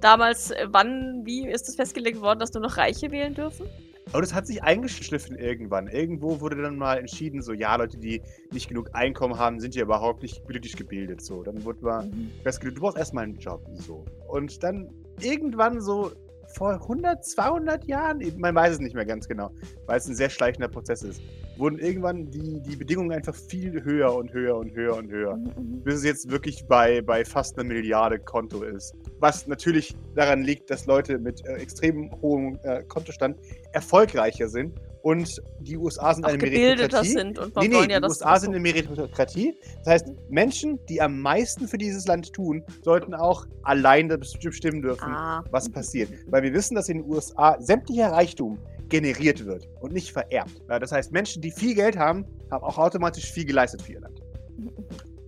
[0.02, 3.66] damals, äh, wann, wie ist das festgelegt worden, dass nur noch Reiche wählen dürfen?
[4.12, 5.86] Aber das hat sich eingeschliffen irgendwann.
[5.86, 8.20] Irgendwo wurde dann mal entschieden, so, ja, Leute, die
[8.52, 11.24] nicht genug Einkommen haben, sind ja überhaupt nicht politisch gebildet.
[11.24, 12.10] So, dann wurde mal
[12.42, 13.64] festgelegt, du brauchst erstmal einen Job.
[13.74, 14.04] So.
[14.28, 16.12] Und dann irgendwann so
[16.54, 19.50] vor 100, 200 Jahren, man weiß es nicht mehr ganz genau,
[19.86, 21.20] weil es ein sehr schleichender Prozess ist,
[21.56, 25.36] wurden irgendwann die, die Bedingungen einfach viel höher und höher und höher und höher.
[25.36, 25.82] Mhm, mhm.
[25.82, 28.94] bis es jetzt wirklich bei, bei fast einer Milliarde Konto ist.
[29.18, 33.38] Was natürlich daran liegt, dass Leute mit äh, extrem hohem äh, Kontostand
[33.72, 37.08] erfolgreicher sind und die USA sind Auch eine Meritokratie.
[37.08, 39.54] sind und Nee, nee, die ja, dass USA sind eine Meritokratie.
[39.84, 45.12] Das heißt, Menschen, die am meisten für dieses Land tun, sollten auch alleine bestimmen dürfen,
[45.12, 45.42] Ah.
[45.50, 46.10] was passiert.
[46.28, 48.58] Weil wir wissen, dass in den USA sämtlicher Reichtum
[48.88, 50.60] generiert wird und nicht vererbt.
[50.68, 54.20] Das heißt, Menschen, die viel Geld haben, haben auch automatisch viel geleistet für ihr Land.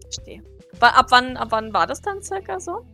[0.03, 0.43] Verstehe.
[0.81, 2.85] Ab wann, ab wann war das dann circa so?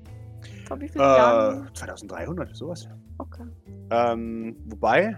[0.67, 1.71] Vor wie vielen Äh, Jahren?
[1.75, 2.87] 2300, sowas.
[3.17, 3.45] Okay.
[3.91, 5.17] Ähm, wobei,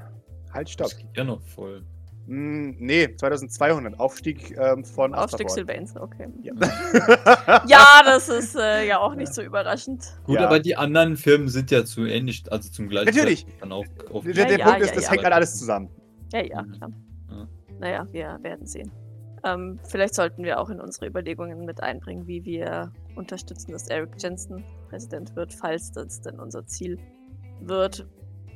[0.52, 0.88] halt, stopp.
[0.88, 1.82] Das geht ja noch voll.
[2.26, 3.98] Hm, nee, 2200.
[3.98, 5.68] Aufstieg ähm, von Aufstieg Astraport.
[5.68, 6.28] Sylvains, okay.
[6.42, 6.52] Ja.
[7.66, 10.04] Ja, das ist äh, ja auch nicht so überraschend.
[10.24, 10.46] Gut, Ja.
[10.46, 13.46] aber die anderen Firmen sind ja zu ähnlich, also zum gleichen Natürlich.
[13.60, 15.24] Dann auch auf der der Ja, Punkt ja, ist, das ja, hängt ja.
[15.24, 15.90] halt alles zusammen.
[16.32, 16.72] Ja, ja, Mhm.
[16.72, 16.90] klar.
[17.30, 17.48] Ja.
[17.80, 18.92] Naja, wir werden sehen.
[19.42, 24.10] Ähm, vielleicht sollten wir auch in unsere Überlegungen mit einbringen, wie wir unterstützen, dass Eric
[24.18, 26.98] Jensen Präsident wird, falls das denn unser Ziel
[27.60, 28.06] wird.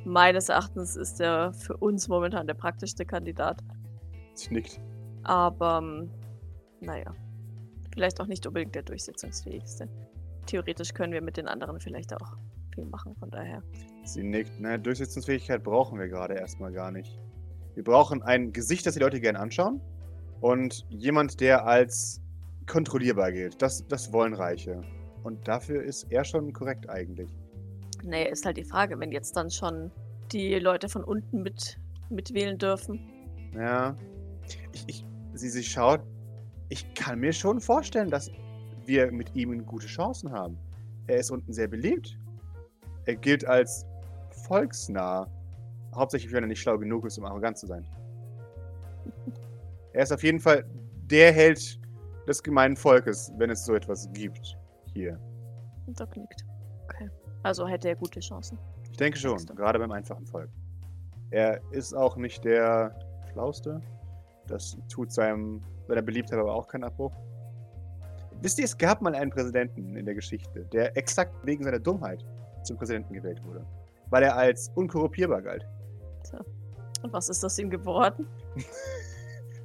[0.05, 3.63] Meines Erachtens ist er für uns momentan der praktischste Kandidat.
[4.35, 4.79] Sie nickt.
[5.23, 6.11] Aber ähm,
[6.79, 7.15] naja,
[7.91, 9.89] vielleicht auch nicht unbedingt der durchsetzungsfähigste.
[10.45, 12.37] Theoretisch können wir mit den anderen vielleicht auch
[12.75, 13.63] viel machen, von daher.
[14.03, 14.59] Sie nickt.
[14.59, 17.19] Ne, Durchsetzungsfähigkeit brauchen wir gerade erstmal gar nicht.
[17.73, 19.81] Wir brauchen ein Gesicht, das die Leute gerne anschauen.
[20.39, 22.21] Und jemand, der als
[22.67, 23.59] kontrollierbar gilt.
[23.59, 24.83] Das, das wollen Reiche.
[25.23, 27.35] Und dafür ist er schon korrekt eigentlich.
[28.05, 29.91] Nee, ist halt die Frage, wenn jetzt dann schon
[30.31, 32.99] die Leute von unten mit mitwählen dürfen.
[33.55, 33.97] Ja.
[34.73, 36.01] Ich, ich, sie, sie schaut.
[36.69, 38.29] Ich kann mir schon vorstellen, dass
[38.85, 40.57] wir mit ihm gute Chancen haben.
[41.07, 42.17] Er ist unten sehr beliebt.
[43.05, 43.87] Er gilt als
[44.45, 45.27] volksnah.
[45.95, 47.85] Hauptsächlich, wenn er nicht schlau genug ist, um arrogant zu sein.
[49.93, 50.65] Er ist auf jeden Fall
[51.09, 51.79] der Held
[52.27, 54.57] des gemeinen Volkes, wenn es so etwas gibt.
[54.93, 55.17] Hier.
[55.87, 56.43] Und Doc nickt.
[56.83, 57.09] Okay.
[57.45, 58.57] Also hätte er gute Chancen.
[58.89, 60.49] Ich denke schon, gerade beim einfachen Volk.
[61.29, 62.97] Er ist auch nicht der
[63.31, 63.83] Schlauste.
[64.47, 67.13] Das tut seinem, seiner Beliebtheit aber auch keinen Abbruch.
[68.41, 72.25] Wisst ihr, es gab mal einen Präsidenten in der Geschichte, der exakt wegen seiner Dummheit
[72.63, 73.63] zum Präsidenten gewählt wurde.
[74.09, 75.67] Weil er als unkorruptierbar galt.
[77.03, 78.27] Und was ist aus ihm geworden?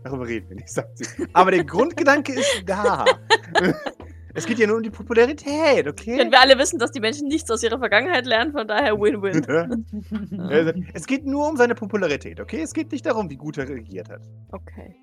[0.04, 1.26] Darüber reden wir nicht, sagt sie.
[1.32, 3.06] Aber der Grundgedanke ist da.
[4.34, 6.16] es geht ja nur um die Popularität, okay?
[6.16, 9.42] Denn wir alle wissen, dass die Menschen nichts aus ihrer Vergangenheit lernen, von daher Win-Win.
[10.64, 12.62] Sagt, es geht nur um seine Popularität, okay?
[12.62, 14.22] Es geht nicht darum, wie gut er regiert hat.
[14.52, 14.96] okay.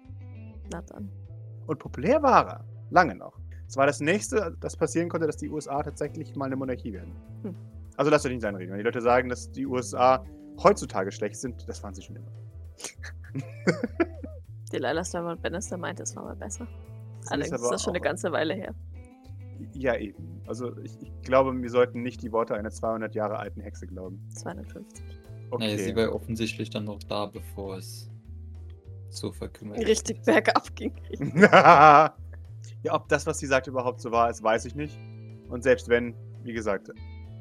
[0.71, 1.09] Na dann.
[1.65, 2.65] Und populär war er.
[2.89, 3.33] Lange noch.
[3.67, 7.13] Es war das nächste, das passieren konnte, dass die USA tatsächlich mal eine Monarchie werden.
[7.43, 7.55] Hm.
[7.97, 8.69] Also lasst euch nicht reden.
[8.69, 10.23] Wenn die Leute sagen, dass die USA
[10.63, 12.31] heutzutage schlecht sind, das waren sie schon immer.
[14.71, 16.67] Delilah Stormont Bannister meinte, es war mal besser.
[17.21, 18.73] Das Allerdings ist aber das schon eine ganze Weile her.
[19.73, 20.41] Ja, eben.
[20.47, 24.21] Also ich, ich glaube, wir sollten nicht die Worte einer 200 Jahre alten Hexe glauben.
[24.29, 25.03] 250.
[25.49, 25.65] Okay.
[25.65, 28.11] Naja, sie war offensichtlich dann noch da, bevor es
[29.09, 29.87] so verkümmert ist.
[29.87, 30.93] Richtig bergab ging.
[31.51, 32.13] ja,
[32.89, 34.97] ob das, was sie sagt, überhaupt so war, ist, weiß ich nicht.
[35.49, 36.91] Und selbst wenn, wie gesagt,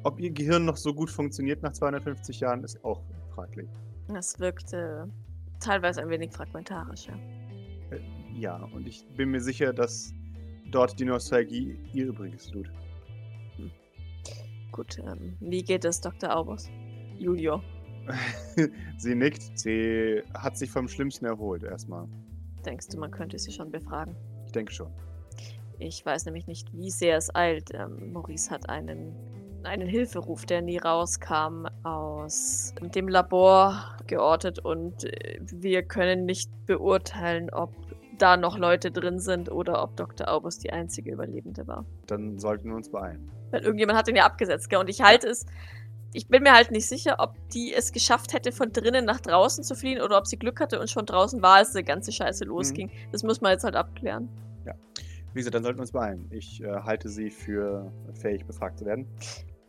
[0.03, 3.01] ob ihr Gehirn noch so gut funktioniert nach 250 Jahren, ist auch
[3.35, 3.67] fraglich.
[4.07, 5.09] Das wirkte
[5.59, 7.15] teilweise ein wenig fragmentarisch, ja.
[7.91, 7.99] Äh,
[8.33, 10.13] Ja, und ich bin mir sicher, dass
[10.71, 12.69] dort die Nostalgie ihr Übriges tut.
[14.71, 16.35] Gut, ähm, wie geht es Dr.
[16.35, 16.69] Aubus?
[17.17, 17.61] Julio.
[18.97, 19.57] sie nickt.
[19.57, 22.07] Sie hat sich vom Schlimmsten erholt, erstmal.
[22.65, 24.15] Denkst du, man könnte sie schon befragen?
[24.45, 24.91] Ich denke schon.
[25.79, 27.71] Ich weiß nämlich nicht, wie sehr es eilt.
[27.73, 29.13] Ähm, Maurice hat einen,
[29.63, 37.49] einen Hilferuf, der nie rauskam, aus dem Labor geortet und äh, wir können nicht beurteilen,
[37.51, 37.73] ob
[38.17, 40.27] da noch Leute drin sind oder ob Dr.
[40.27, 41.85] Aubus die einzige Überlebende war.
[42.07, 43.31] Dann sollten wir uns beeilen.
[43.51, 44.79] Weil irgendjemand hat ihn ja abgesetzt, gell?
[44.79, 45.45] Und ich halte es.
[46.13, 49.63] Ich bin mir halt nicht sicher, ob die es geschafft hätte, von drinnen nach draußen
[49.63, 52.45] zu fliehen oder ob sie Glück hatte und schon draußen war, als die ganze Scheiße
[52.45, 52.89] losging.
[53.11, 54.29] Das muss man jetzt halt abklären.
[55.37, 56.27] Wie gesagt, dann sollten wir uns beeilen.
[56.31, 59.05] Ich äh, halte sie für fähig, befragt zu werden.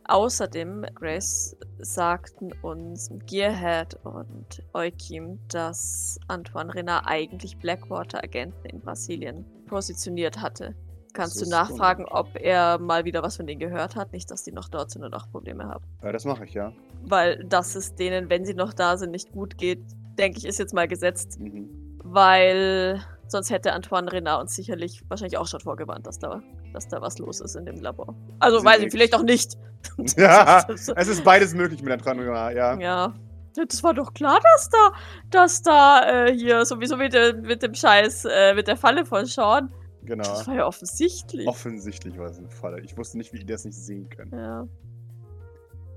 [0.09, 10.41] Außerdem, Grace, sagten uns Gearhead und Eukim, dass Antoine Renard eigentlich Blackwater-Agenten in Brasilien positioniert
[10.41, 10.73] hatte.
[11.13, 14.11] Kannst du nachfragen, ob er mal wieder was von denen gehört hat?
[14.11, 15.85] Nicht, dass die noch dort sind und auch Probleme haben.
[16.01, 16.73] Äh, das mache ich, ja.
[17.03, 19.83] Weil dass es denen, wenn sie noch da sind, nicht gut geht,
[20.17, 21.39] denke ich, ist jetzt mal gesetzt.
[21.39, 21.69] Mhm.
[22.03, 26.41] Weil sonst hätte Antoine Renard uns sicherlich wahrscheinlich auch schon vorgewarnt, dass da,
[26.73, 28.15] dass da was los ist in dem Labor.
[28.39, 29.57] Also Sie weiß ich, vielleicht auch nicht.
[30.17, 32.79] Ja, es ist beides möglich mit Antoine Renard, ja.
[32.79, 33.13] Ja.
[33.55, 34.91] Das war doch klar, dass da,
[35.31, 39.25] dass da äh, hier sowieso mit, dem- mit dem Scheiß, äh, mit der Falle von
[39.25, 39.71] Sean.
[40.03, 40.23] Genau.
[40.23, 41.47] Das war ja offensichtlich.
[41.47, 42.79] Offensichtlich war es eine Falle.
[42.81, 44.31] Ich wusste nicht, wie die das nicht sehen können.
[44.33, 44.67] ja.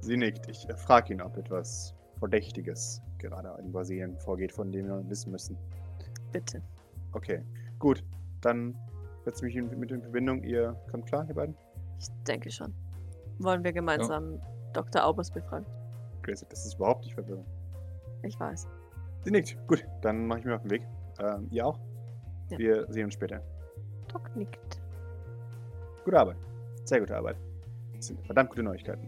[0.01, 0.49] Sie nickt.
[0.49, 5.31] Ich äh, frage ihn, ob etwas Verdächtiges gerade in Brasilien vorgeht, von dem wir wissen
[5.31, 5.57] müssen.
[6.33, 6.61] Bitte.
[7.13, 7.45] Okay,
[7.79, 8.03] gut.
[8.41, 8.75] Dann
[9.25, 10.43] setze ich mich mit in Verbindung.
[10.43, 11.57] Ihr kommt klar, ihr beiden?
[11.99, 12.75] Ich denke schon.
[13.39, 14.41] Wollen wir gemeinsam
[14.73, 15.05] Dr.
[15.05, 15.67] Aubers befragen?
[16.23, 17.47] Grace, das ist überhaupt nicht verwirrend.
[18.23, 18.69] Ich weiß.
[19.25, 19.57] Sie nickt.
[19.67, 20.87] Gut, dann mache ich mich auf den Weg.
[21.19, 21.79] Ähm, ihr auch?
[22.51, 22.59] Ja.
[22.59, 23.41] Wir sehen uns später.
[24.13, 24.81] Doc nickt.
[26.05, 26.37] Gute Arbeit.
[26.85, 27.37] Sehr gute Arbeit.
[27.95, 29.07] Das sind verdammt gute Neuigkeiten.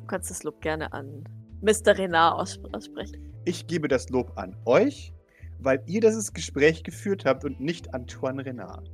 [0.00, 1.24] Du kannst das Lob gerne an
[1.60, 1.98] Mr.
[1.98, 3.34] Renard aussp aussprechen.
[3.44, 5.12] Ich gebe das Lob an euch,
[5.58, 8.90] weil ihr dieses Gespräch geführt habt und nicht Antoine Renard.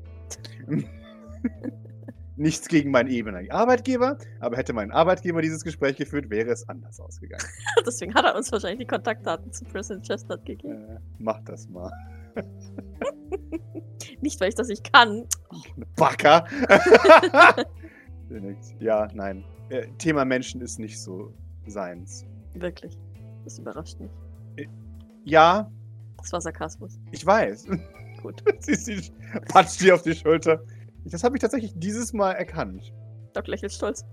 [2.36, 6.98] Nichts gegen meinen ehemaligen Arbeitgeber, aber hätte mein Arbeitgeber dieses Gespräch geführt, wäre es anders
[6.98, 7.44] ausgegangen.
[7.86, 10.88] Deswegen hat er uns wahrscheinlich die Kontaktdaten zu President Chestnut gegeben.
[10.88, 11.92] Äh, macht das mal.
[14.20, 15.26] Nicht, weil ich das nicht kann.
[15.96, 16.46] Backer!
[18.80, 19.44] ja, nein.
[19.68, 21.32] Äh, Thema Menschen ist nicht so
[21.66, 22.26] seins.
[22.54, 22.98] Wirklich.
[23.44, 24.10] Das überrascht mich.
[25.24, 25.70] Ja,
[26.24, 26.98] Das war Sarkasmus.
[27.12, 27.66] ich weiß.
[28.22, 28.42] Gut.
[28.60, 29.12] sie, sie
[29.48, 30.64] patscht dir auf die Schulter.
[31.04, 32.94] Das habe ich tatsächlich dieses Mal erkannt.
[33.34, 34.06] Doc lächelt stolz.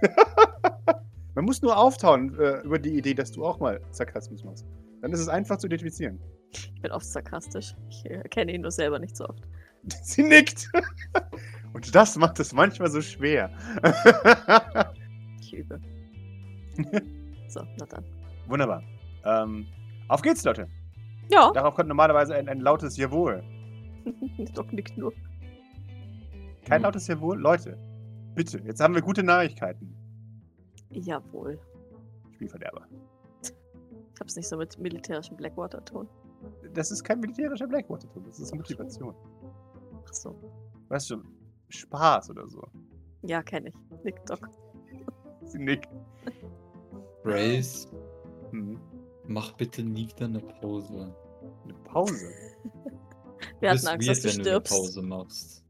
[1.36, 4.66] Man muss nur auftauen äh, über die Idee, dass du auch mal Sarkasmus machst.
[5.02, 6.20] Dann ist es einfach zu identifizieren.
[6.50, 7.76] Ich bin oft sarkastisch.
[7.88, 9.44] Ich äh, kenne ihn nur selber nicht so oft.
[10.02, 10.68] Sie nickt.
[11.72, 13.50] Und das macht es manchmal so schwer.
[15.40, 15.80] Ich übe.
[17.48, 18.04] so, na dann.
[18.48, 18.82] Wunderbar.
[19.24, 19.66] Ähm,
[20.08, 20.68] auf geht's, Leute.
[21.32, 23.42] Ja, Darauf kommt normalerweise ein, ein lautes Jawohl.
[24.54, 25.12] Doc nickt nur.
[26.64, 26.82] Kein Hm.
[26.82, 27.38] lautes Jawohl?
[27.40, 27.78] Leute,
[28.34, 29.94] bitte, jetzt haben wir gute Nachrichten.
[30.90, 31.58] Jawohl.
[32.34, 32.86] Spielverderber.
[34.14, 36.08] Ich hab's nicht so mit militärischem Blackwater-Ton.
[36.74, 39.14] Das ist kein militärischer Blackwater, das ist Motivation.
[40.08, 40.34] Ach so.
[40.88, 41.22] Weißt du,
[41.68, 42.62] Spaß oder so.
[43.22, 43.74] Ja, kenne ich.
[44.04, 44.48] Nickt Doc.
[45.44, 45.88] Sie nickt.
[47.22, 47.88] Grace,
[48.50, 48.78] Hm.
[49.26, 51.14] mach bitte nie wieder eine Pause.
[51.92, 52.30] Pause.
[53.60, 54.72] Wir hatten Angst, dass du wenn du eine stirbst.
[54.72, 55.64] Pause machst.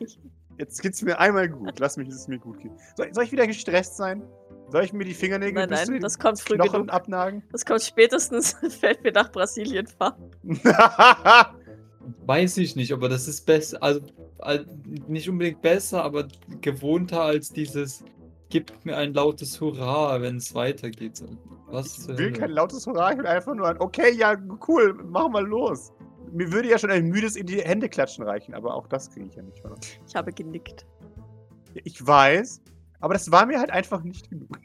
[0.58, 1.78] Jetzt geht's mir einmal gut.
[1.78, 2.72] Lass mich, dass es mir gut geht.
[2.96, 4.22] Soll, soll ich wieder gestresst sein?
[4.70, 6.90] Soll ich mir die Fingernägel Nein, bis zu nein, den das kommt früh Knochen genug.
[6.92, 7.42] abnagen?
[7.52, 10.30] Das kommt spätestens, wenn wir nach Brasilien fahren.
[12.26, 14.00] Weiß ich nicht, aber das ist besser, also
[14.38, 14.66] al-
[15.06, 16.28] nicht unbedingt besser, aber
[16.60, 18.04] gewohnter als dieses
[18.50, 21.22] Gib mir ein lautes Hurra, wenn es weitergeht.
[21.70, 25.28] Was ich will kein lautes Hurra, ich will einfach nur ein Okay, ja, cool, mach
[25.28, 25.92] mal los.
[26.32, 29.26] mir würde ja schon ein müdes in die Hände klatschen reichen, aber auch das kriege
[29.26, 29.64] ich ja nicht.
[29.64, 29.86] Uns.
[30.06, 30.86] Ich habe genickt.
[31.84, 32.62] Ich weiß,
[33.00, 34.58] aber das war mir halt einfach nicht genug.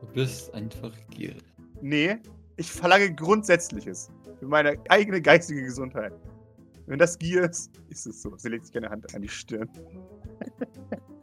[0.00, 1.42] Du bist einfach gierig.
[1.82, 2.16] nee,
[2.56, 4.10] ich verlange Grundsätzliches.
[4.38, 6.12] Für meine eigene geistige Gesundheit.
[6.86, 8.36] Wenn das Gier ist, ist es so.
[8.36, 9.68] Sie legt sich eine Hand an die Stirn.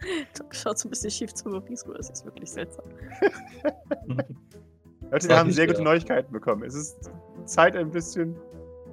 [0.51, 1.93] Schaut so ein bisschen schief zu Risiko.
[1.93, 2.85] Das ist wirklich seltsam.
[5.11, 6.63] Leute, wir haben sehr gute Neuigkeiten bekommen.
[6.63, 7.11] Es ist
[7.45, 8.35] Zeit, ein bisschen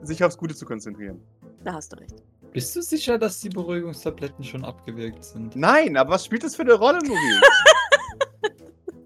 [0.03, 1.21] sich aufs Gute zu konzentrieren.
[1.65, 2.23] Da hast du recht.
[2.53, 5.55] Bist du sicher, dass die Beruhigungstabletten schon abgewirkt sind?
[5.57, 7.41] Nein, aber was spielt das für eine Rolle, Maurice?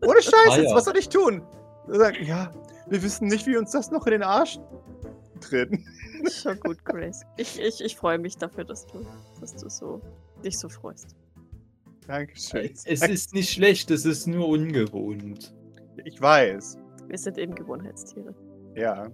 [0.07, 0.75] Ohne Scheiß, Ah, jetzt, ja.
[0.77, 1.43] was soll ich tun?
[1.89, 2.51] Sagt, ja,
[2.89, 4.59] wir wissen nicht, wie uns das noch in den Arsch
[5.41, 5.71] tritt.
[6.23, 7.23] Ist schon gut, Grace.
[7.37, 9.05] Ich, ich, ich freue mich dafür, dass du,
[9.41, 10.01] dass du so,
[10.43, 11.15] dich so freust.
[12.07, 12.71] Dankeschön.
[12.85, 15.55] Es ist nicht schlecht, es ist nur ungewohnt.
[16.05, 16.79] Ich weiß.
[17.09, 18.35] Wir sind eben Gewohnheitstiere.
[18.75, 19.09] Ja.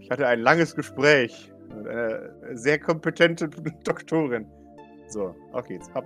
[0.00, 3.50] Ich hatte ein langes Gespräch mit einer sehr kompetenten
[3.84, 4.46] Doktorin.
[5.08, 6.04] So, okay, jetzt hab,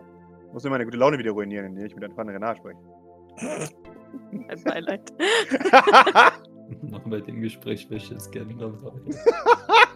[0.52, 2.78] muss mir meine gute Laune wieder ruinieren, indem ich mit Antoine Renard spreche.
[4.48, 5.12] Ein Beileid.
[6.82, 8.90] Nach bei dem Gespräch wäre ich jetzt gerne dabei.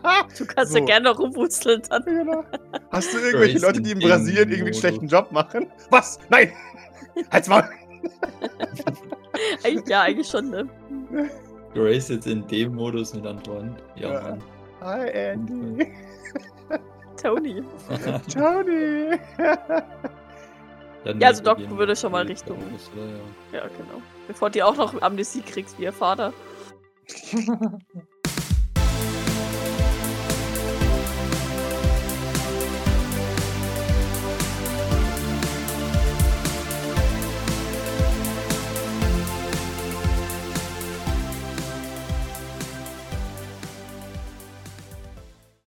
[0.38, 0.78] Du kannst So.
[0.78, 2.02] ja gerne rumwutzeln dann.
[2.04, 2.44] Genau.
[2.90, 5.66] Hast du irgendwelche Grace Leute, die in Brasilien dem irgendwie einen schlechten Job machen?
[5.90, 6.18] Was?
[6.28, 6.52] Nein!
[7.30, 7.68] Halt's mal!
[9.86, 10.68] Ja, eigentlich schon, ne?
[11.72, 13.74] Grace jetzt in dem Modus mit Antoine.
[13.96, 14.20] Ja, Ja.
[14.22, 14.42] Mann.
[14.82, 15.86] Hi, Andy.
[17.22, 17.62] Tony.
[18.32, 19.18] Tony.
[21.04, 23.02] Ja, also Doc würde schon mal Richtung- Aus, ja,
[23.58, 23.64] ja.
[23.64, 24.02] Ja, genau.
[24.28, 26.32] Bevor du auch noch Amnesie kriegst wie ihr Vater.